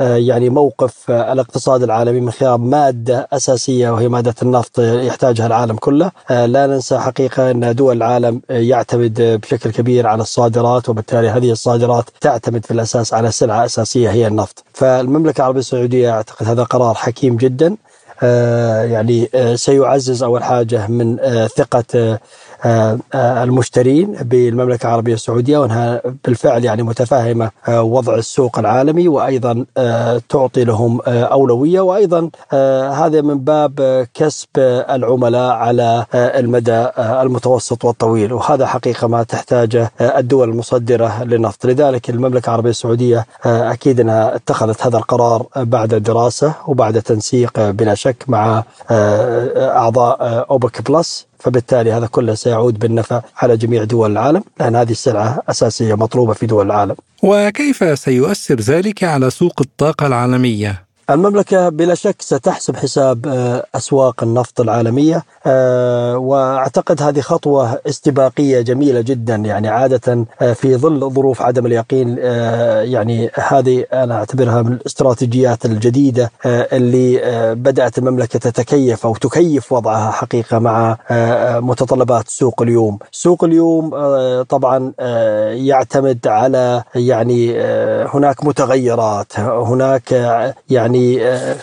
[0.00, 6.10] يعني موقف الاقتصاد العالمي من خلال مادة أساسية وهي مادة النفط يحتاجها العالم كله.
[6.46, 12.64] لا ننسى حقيقة أن دول العالم يعتمد بشكل كبير على الصادرات وبالتالي هذه الصادرات تعتمد
[12.66, 14.64] في الأساس على سلعة أساسية هي النفط.
[14.74, 17.76] فالمملكة العربية السعودية أعتقد هذا قرار حكيم جدا
[18.22, 22.20] آه، يعني آه، سيعزز أول حاجة من آه، ثقة آه، آه،
[23.14, 29.64] المشترين بالمملكة العربية السعودية وأنها بالفعل يعني متفاهمة آه، وضع السوق العالمي وأيضا
[30.28, 32.30] تعطي لهم أولوية وأيضا
[32.94, 34.48] هذا من باب كسب
[34.90, 38.32] العملاء على المدى المتوسط والطويل.
[38.32, 41.66] وهذا حقيقة ما تحتاجه الدول المصدرة للنفط.
[41.66, 48.24] لذلك المملكة العربية السعودية أكيد أنها اتخذت هذا القرار بعد دراسة وبعد تنسيق بلا شك
[48.28, 51.26] مع أعضاء أوبك بلس.
[51.44, 56.46] فبالتالي هذا كله سيعود بالنفع على جميع دول العالم لأن هذه السلعة أساسية مطلوبة في
[56.46, 63.66] دول العالم وكيف سيؤثر ذلك على سوق الطاقة العالمية؟ المملكة بلا شك ستحسب حساب آه،
[63.74, 71.10] أسواق النفط العالمية آه، وأعتقد هذه خطوة استباقية جميلة جدا يعني عادة آه، في ظل
[71.10, 72.18] ظروف عدم اليقين
[72.84, 77.20] يعني هذه أنا أعتبرها من الاستراتيجيات الجديدة اللي
[77.54, 80.96] بدأت المملكة تتكيف أو تكيف وضعها حقيقة مع
[81.60, 82.98] متطلبات سوق اليوم.
[83.12, 83.90] سوق اليوم
[84.42, 84.92] طبعا
[85.52, 87.60] يعتمد على يعني
[88.04, 90.12] هناك متغيرات هناك
[90.70, 91.56] يعني يعني آه،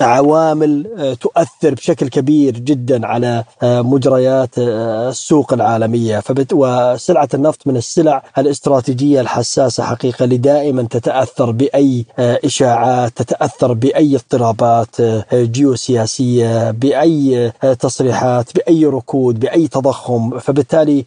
[0.00, 6.20] عوامل آه، تؤثر بشكل كبير جدا على آه، مجريات السوق العالمية.
[6.20, 14.16] فبت وسلعة النفط من السلع الاستراتيجية الحساسة حقيقة اللي دائما تتأثر بأي إشاعات تتأثر بأي
[14.16, 14.96] اضطرابات
[15.34, 20.38] جيوسياسية بأي تصريحات بأي ركود بأي تضخم.
[20.38, 21.04] فبالتالي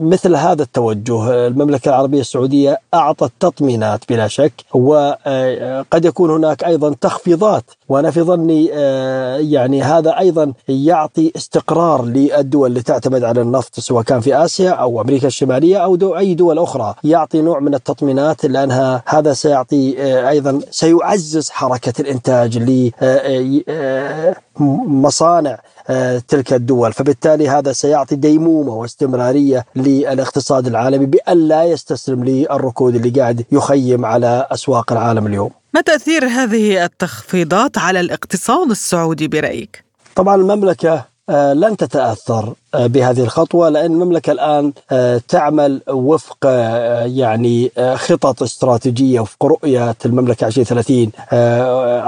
[0.00, 6.94] مثل هذا التوجه المملكة العربية السعودية أعطت تطمينات بلا شك وقد قد يكون هناك أيضا
[7.00, 13.80] تخفيضات وأنا في ظني آه، يعني هذا أيضا يعطي استقرار للدول اللي تعتمد على النفط
[13.80, 16.94] سواء كان في آسيا أو أمريكا الشمالية أو دو أي دول أخرى.
[17.04, 22.58] يعطي نوع من التطمينات لأنها هذا سيعطي آه، أيضا سيعزز حركة الإنتاج
[24.58, 26.92] لمصانع آه، تلك الدول.
[26.92, 34.46] فبالتالي هذا سيعطي ديمومة واستمرارية للاقتصاد العالمي بأن لا يستسلم للركود اللي قاعد يخيم على
[34.50, 35.61] أسواق العالم اليوم.
[35.74, 43.20] ما تأثير هذه التخفيضات على الاقتصاد السعودي برأيك؟ طبعا المملكة آه، لن تتأثر آه، بهذه
[43.22, 46.46] الخطوة لأن المملكة الآن آه، تعمل وفق
[47.04, 51.10] يعني خطط استراتيجية وفق رؤية المملكة 2030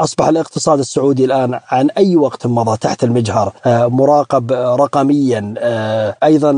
[0.05, 3.53] أصبح الاقتصاد السعودي الآن عن أي وقت مضى تحت المجهر.
[3.67, 5.55] مراقب رقميا.
[6.25, 6.51] أيضا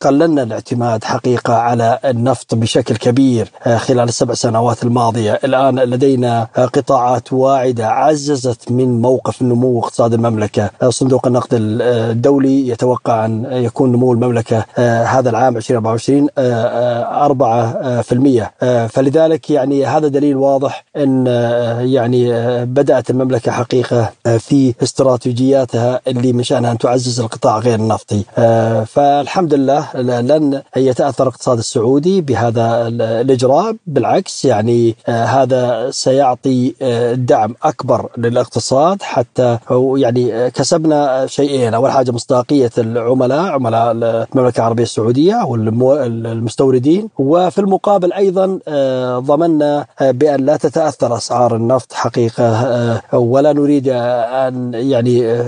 [0.00, 5.40] قللنا الاعتماد حقيقة على النفط بشكل كبير خلال السبع سنوات الماضية.
[5.44, 10.70] الآن لدينا قطاعات واعدة عززت من موقف نمو اقتصاد المملكة.
[10.88, 12.89] صندوق النقد الدولي يتوقع
[13.24, 18.02] أن يكون نمو المملكة آه، هذا العام 2024 4% آه،
[18.62, 21.26] آه، فلذلك يعني هذا دليل واضح أن
[21.80, 22.32] يعني
[22.64, 28.24] بدأت المملكة حقيقة في استراتيجياتها اللي من شأنها أن تعزز القطاع غير النفطي.
[28.86, 33.76] فالحمد لله لن يتأثر الاقتصاد السعودي بهذا الإجراء.
[33.86, 36.74] بالعكس يعني هذا سيعطي
[37.14, 39.58] دعم أكبر للاقتصاد حتى
[39.96, 41.74] يعني كسبنا شيئين.
[41.74, 50.10] أول حاجة مصداقية العملاء عملاء المملكة العربية السعودية والمستوردين وفي المقابل أيضا آه، ضمننا آه،
[50.10, 55.42] بأن لا تتأثر أسعار النفط حقيقة آه، ولا نريد أن يعني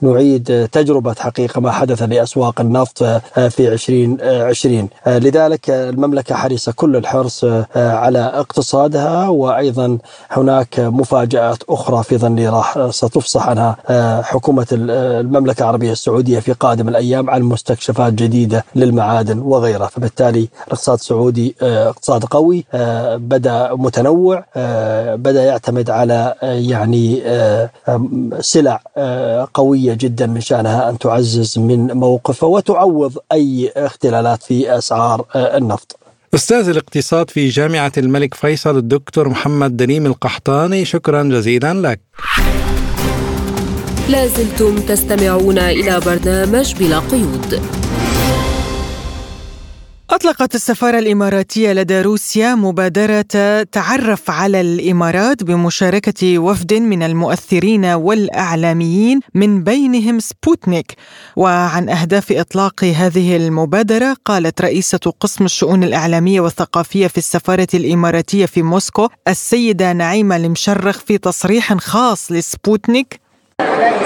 [0.00, 3.04] نعيد تجربة حقيقة ما حدث لأسواق النفط
[3.34, 7.44] في 2020 لذلك المملكة حريصة كل الحرص
[7.76, 9.28] على اقتصادها.
[9.28, 9.98] وأيضا
[10.30, 13.76] هناك مفاجآت أخرى في ظني راح ستفصح عنها
[14.22, 19.86] حكومة المملكة العربية السعودية في قادم الأيام عن مستكشفات جديدة للمعادن وغيرها.
[19.86, 27.22] فبالتالي الاقتصاد السعودي آه، اقتصاد قوي آه، بدأ متنوع آه، بدأ يعتمد على يعني
[28.40, 28.80] سلع
[29.54, 35.98] قوية جدا من شأنها أن تعزز من موقفه وتعوض أي اختلالات في أسعار النفط.
[36.34, 42.00] أستاذ الاقتصاد في جامعة الملك فيصل الدكتور محمد دنيم القحطاني شكرا جزيلا لك.
[44.08, 47.62] لازلتم تستمعون إلى برنامج بلا قيود.
[50.10, 59.64] أطلقت السفارة الإماراتية لدى روسيا مبادرة تعرف على الإمارات بمشاركة وفد من المؤثرين والإعلاميين من
[59.64, 60.94] بينهم سبوتنيك.
[61.36, 68.62] وعن أهداف إطلاق هذه المبادرة قالت رئيسة قسم الشؤون الإعلامية والثقافية في السفارة الإماراتية في
[68.62, 73.27] موسكو السيدة نعيمة المشرخ في تصريح خاص لسبوتنيك.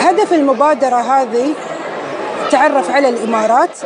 [0.00, 1.55] هدف المبادرة هذه
[2.50, 3.78] تعرف على الإمارات.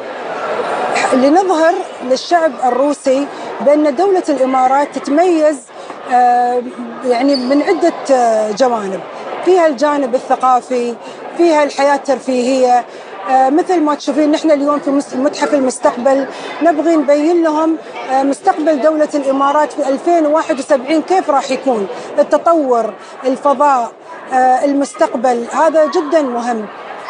[1.13, 3.27] لنظهر للشعب الروسي
[3.61, 5.57] بأن دولة الإمارات تتميز
[6.13, 6.63] آه،
[7.05, 9.01] يعني من عدة آه، جوانب.
[9.45, 10.95] فيها الجانب الثقافي
[11.37, 12.85] فيها الحياة الترفيهية
[13.31, 16.27] مثل ما تشوفين نحن اليوم في متحف المستقبل.
[16.63, 17.77] نبغي نبين لهم
[18.13, 21.87] مستقبل دولة الإمارات في 2071 كيف راح يكون؟
[22.19, 23.93] التطور الفضاء
[24.33, 26.67] آه، المستقبل هذا جدا مهم.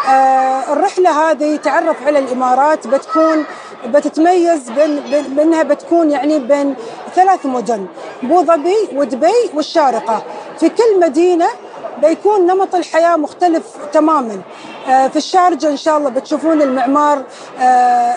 [0.09, 3.45] آه، الرحلة هذه تعرف على الإمارات بتكون
[3.87, 6.75] بتتميز بين بأنها بتكون يعني بين
[7.15, 7.87] ثلاث مدن
[8.23, 10.23] بو ظبي ودبي والشارقة.
[10.61, 11.47] في كل مدينة
[12.03, 14.41] بيكون نمط الحياة مختلف تماما.
[14.89, 17.23] آه، في الشارجه إن شاء الله بتشوفون المعمار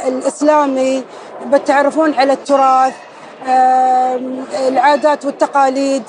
[0.08, 1.04] الإسلامي
[1.46, 2.94] بتعرفون على التراث
[4.68, 6.04] العادات والتقاليد.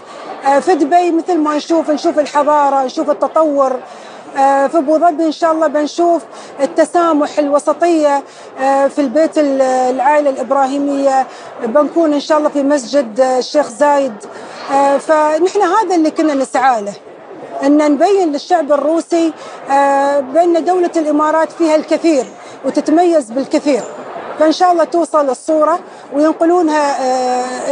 [0.61, 3.81] في دبي مثل ما نشوف نشوف الحضارة نشوف التطور.
[4.35, 6.23] في أبو ظبي إن شاء الله بنشوف
[6.61, 8.23] التسامح الوسطية
[8.89, 11.27] في البيت العائلة الإبراهيمية.
[11.62, 14.14] بنكون إن شاء الله في مسجد الشيخ زايد.
[14.99, 16.93] فنحن هذا اللي كنا نسعى له.
[17.62, 19.32] أن نبين للشعب الروسي
[20.32, 22.24] بأن دولة الإمارات فيها الكثير
[22.64, 23.82] وتتميز بالكثير.
[24.38, 25.78] فإن شاء الله توصل الصورة
[26.14, 26.96] وينقلونها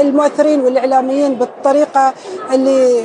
[0.01, 2.12] المؤثرين والإعلاميين بالطريقة
[2.53, 3.05] اللي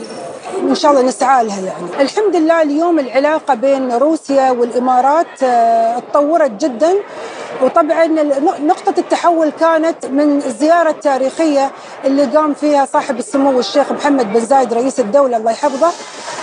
[0.62, 2.02] إن شاء الله نسعى لها يعني.
[2.04, 5.28] الحمد لله اليوم العلاقة بين روسيا والإمارات
[6.12, 6.94] تطورت جدا
[7.62, 8.06] وطبعا
[8.60, 11.72] نقطة التحول كانت من الزيارة التاريخية
[12.06, 15.92] اللي قام فيها صاحب السمو الشيخ محمد بن زايد رئيس الدولة الله يحفظه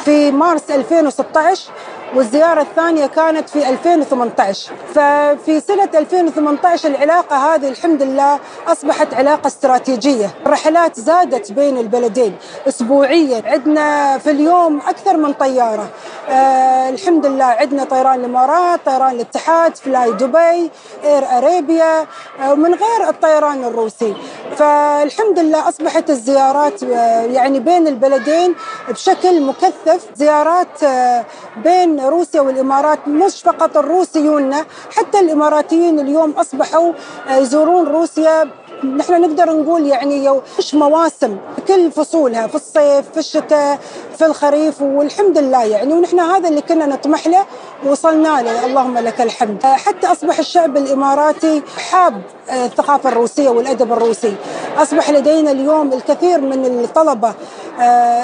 [0.05, 1.71] في مارس 2016
[2.15, 8.39] والزيارة الثانية كانت في 2018 ففي سنة 2018 العلاقة هذه الحمد لله
[8.69, 10.31] أصبحت علاقة استراتيجية.
[10.47, 12.37] الرحلات زادت بين البلدين
[12.69, 15.89] أسبوعيا عندنا في اليوم أكثر من طيارة.
[16.29, 20.71] آه الحمد لله عندنا طيران الإمارات طيران الاتحاد فلاي دبي
[21.05, 22.07] إير أريبيا
[22.41, 24.15] آه ومن غير الطيران الروسي.
[24.57, 28.55] فالحمد لله أصبحت الزيارات آه يعني بين البلدين
[28.89, 30.07] بشكل مكثف.
[30.15, 31.25] زيارات آه
[31.57, 34.55] بين روسيا والإمارات مش فقط الروسيون
[34.97, 36.93] حتى الإماراتيين اليوم أصبحوا
[37.31, 38.51] يزورون روسيا
[38.85, 41.37] نحن نقدر نقول يعني مش مواسم
[41.69, 43.79] كل فصولها في الصيف في الشتاء
[44.19, 45.95] في الخريف والحمد لله يعني.
[45.95, 47.45] ونحن هذا اللي كنا نطمح له
[47.87, 48.67] وصلنا له.
[48.67, 49.63] اللهم لك الحمد.
[49.63, 52.23] حتى أصبح الشعب الإماراتي حاب
[52.53, 54.35] الثقافة الروسية والأدب الروسي.
[54.79, 57.35] أصبح لدينا اليوم الكثير من الطلبة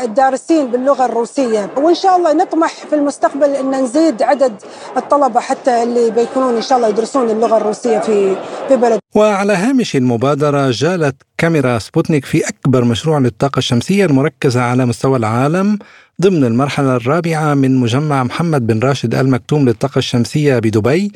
[0.04, 1.70] الدارسين باللغة الروسية.
[1.76, 4.52] وإن شاء الله نطمح في المستقبل إن نزيد عدد
[4.96, 8.36] الطلبة حتى اللي بيكونون إن شاء الله يدرسون اللغة الروسية في
[8.68, 8.98] في بلد.
[9.14, 9.96] وعلى هامش
[10.46, 15.78] المبادره جالت كاميرا سبوتنيك في أكبر مشروع للطاقة الشمسية المركزة على مستوى العالم
[16.22, 21.12] ضمن المرحلة الرابعة من مجمع محمد بن راشد ال مكتوم للطاقة الشمسية بدبي.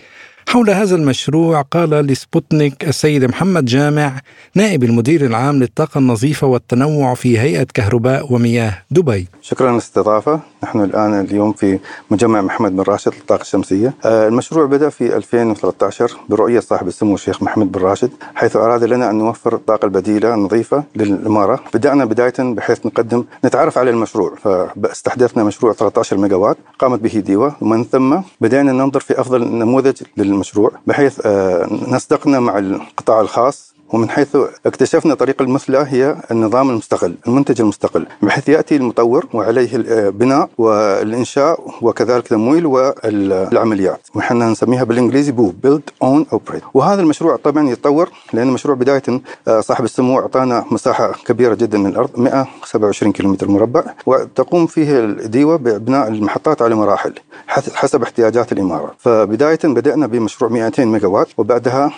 [0.49, 4.21] حول هذا المشروع قال لسبوتنيك السيد محمد جامع
[4.55, 9.29] نائب المدير العام للطاقة النظيفة والتنوع في هيئة كهرباء ومياه دبي.
[9.43, 10.41] شكرا للاستضافة.
[10.63, 11.79] نحن الآن اليوم في
[12.11, 13.95] مجمع محمد بن راشد للطاقة الشمسية.
[14.05, 19.19] المشروع بدأ في 2013 برؤية صاحب السمو الشيخ محمد بن راشد حيث أراد لنا أن
[19.19, 21.61] نوفر الطاقة البديلة النظيفة للإمارة.
[21.75, 24.35] بدأنا بداية بحيث نقدم نتعرف على المشروع.
[24.35, 30.03] فاستحدثنا مشروع 13 ميجا وات قامت به ديوة ومن ثم بدأنا ننظر في أفضل نموذج
[30.17, 31.27] للمشروع بحيث
[31.89, 34.37] نسقنا مع القطاع الخاص ومن حيث
[34.67, 38.07] اكتشفنا طريقة المثلى هي النظام المستقل المنتج المستقل.
[38.23, 44.01] بحيث يأتي المطور وعليه البناء والإنشاء وكذلك تمويل والعمليات.
[44.15, 49.03] وحنا نسميها بالإنجليزي BOO build own operate وهذا المشروع طبعا يتطور لأن المشروع بداية
[49.61, 53.83] صاحب السمو أعطانا مساحة كبيرة جدا من الأرض 127 كيلومتر مربع.
[54.07, 57.15] وتقوم فيه ال DEWA ببناء المحطات على مراحل
[57.75, 61.91] حسب احتياجات الإمارة فبداية بدأنا بمشروع 200 ميجا وات وبعدها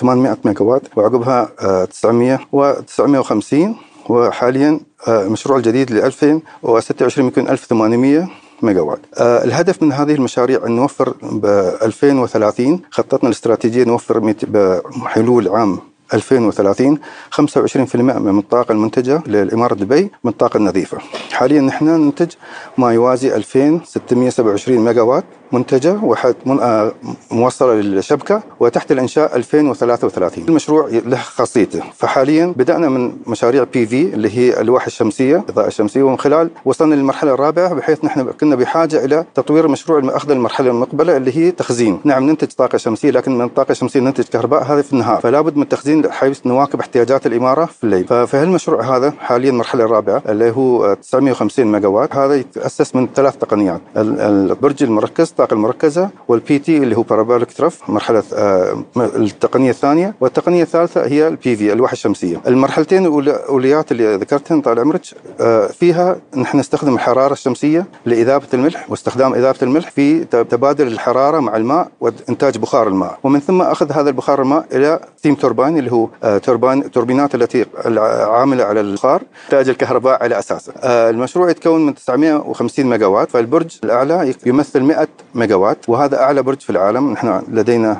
[0.00, 0.82] 800 ميجا وات
[1.26, 3.76] وعقبها 900 و 950
[4.08, 8.28] وحاليا المشروع الجديد ل 2026 يكون 1800
[8.62, 11.46] ميجا وات آه الهدف من هذه المشاريع أن نوفر ب
[11.82, 14.18] 2030 خطتنا الاستراتيجية نوفر
[14.48, 15.78] بحلول عام
[16.14, 16.98] 2030
[17.40, 20.98] 25% من الطاقة المنتجة للإمارة دبي من الطاقة النظيفة.
[21.32, 22.30] حاليا نحن ننتج
[22.78, 26.34] ما يوازي 2627 ميجا وات منتجة وحد
[27.30, 31.82] موصلة للشبكة وتحت الإنشاء 2033 المشروع له خاصيته.
[31.94, 37.34] فحاليا بدأنا من مشاريع PV اللي هي الألواح الشمسية الإضاءة الشمسية ومن خلال وصلنا للمرحلة
[37.34, 42.00] الرابعة بحيث نحن كنا بحاجة إلى تطوير مشروع أخذ المرحلة المقبلة اللي هي تخزين.
[42.04, 45.20] نعم ننتج طاقة شمسية لكن من الطاقة الشمسية ننتج كهرباء هذا في النهار.
[45.20, 48.04] فلا بد من تخزين حيث نواكب احتياجات الإمارة في الليل.
[48.04, 53.80] ففي هالمشروع هذا حاليا المرحلة الرابعة اللي هو 950 ميجا هذا يتأسس من ثلاث تقنيات.
[53.96, 58.22] البرج المركز الطاقة المركزة وال PT اللي هو parabolic trough مرحلة
[58.96, 60.14] التقنية الثانية.
[60.20, 62.40] والتقنية الثالثة هي ال PV الألواح الشمسية.
[62.46, 65.00] المرحلتين الأوليات اللي ذكرتهن طال عمرك
[65.72, 71.88] فيها نحن نستخدم الحرارة الشمسية لإذابة الملح واستخدام إذابة الملح في تبادل الحرارة مع الماء
[72.00, 73.18] وإنتاج بخار الماء.
[73.22, 77.66] ومن ثم أخذ هذا البخار الماء إلى steam turbine اللي هو توربين توربينات التي
[78.26, 80.72] عاملة على البخار إنتاج الكهرباء على أساسه.
[80.84, 86.60] المشروع يتكون من 950 ميجا وات فالبرج الأعلى يمثل 100 ميجا وات وهذا أعلى برج
[86.60, 87.12] في العالم.
[87.12, 87.96] نحن لدينا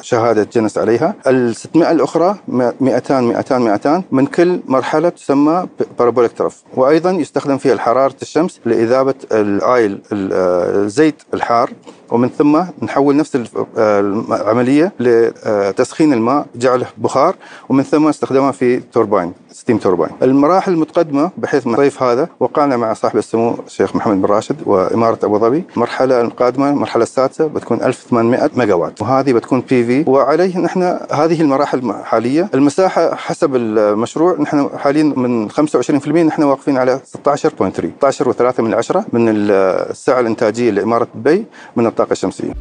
[0.00, 1.14] شهادة جنس عليها.
[1.26, 5.66] ال 600 الأخرى 200 200 200 من كل مرحلة تسمى
[5.98, 11.70] parabolic trough وأيضا يستخدم فيها حرارة الشمس لإذابة ال oil الزيت الحار.
[12.10, 13.38] ومن ثم نحول نفس
[13.78, 17.34] العملية لتسخين الماء جعله بخار
[17.68, 23.18] ومن ثم استخدامها في turbine steam turbine المراحل المتقدمة بحيث الصيف هذا وقعنا مع صاحب
[23.18, 25.64] السمو الشيخ محمد بن راشد وإمارة أبو ظبي.
[25.76, 31.92] المرحله القادمة المرحلة السادسة بتكون 1800 ميجا وات وهذه بتكون PV وعليه نحن هذه المراحل
[32.04, 37.60] حاليا المساحة حسب المشروع نحن حاليا من 25% نحن واقفين على 16.3
[38.00, 41.44] 16 و3 من 10 من السعه الإنتاجية لإمارة دبي
[41.76, 42.54] من الطاقه الشمسيه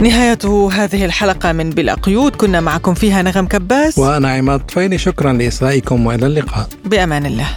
[0.00, 2.36] نهاية هذه الحلقة من بلا قيود.
[2.36, 3.98] كنا معكم فيها نغم كباس.
[3.98, 4.98] وأنا عماد طفيلي.
[4.98, 6.68] شكرا لإصغائكم وإلى اللقاء.
[6.84, 7.48] بأمان الله.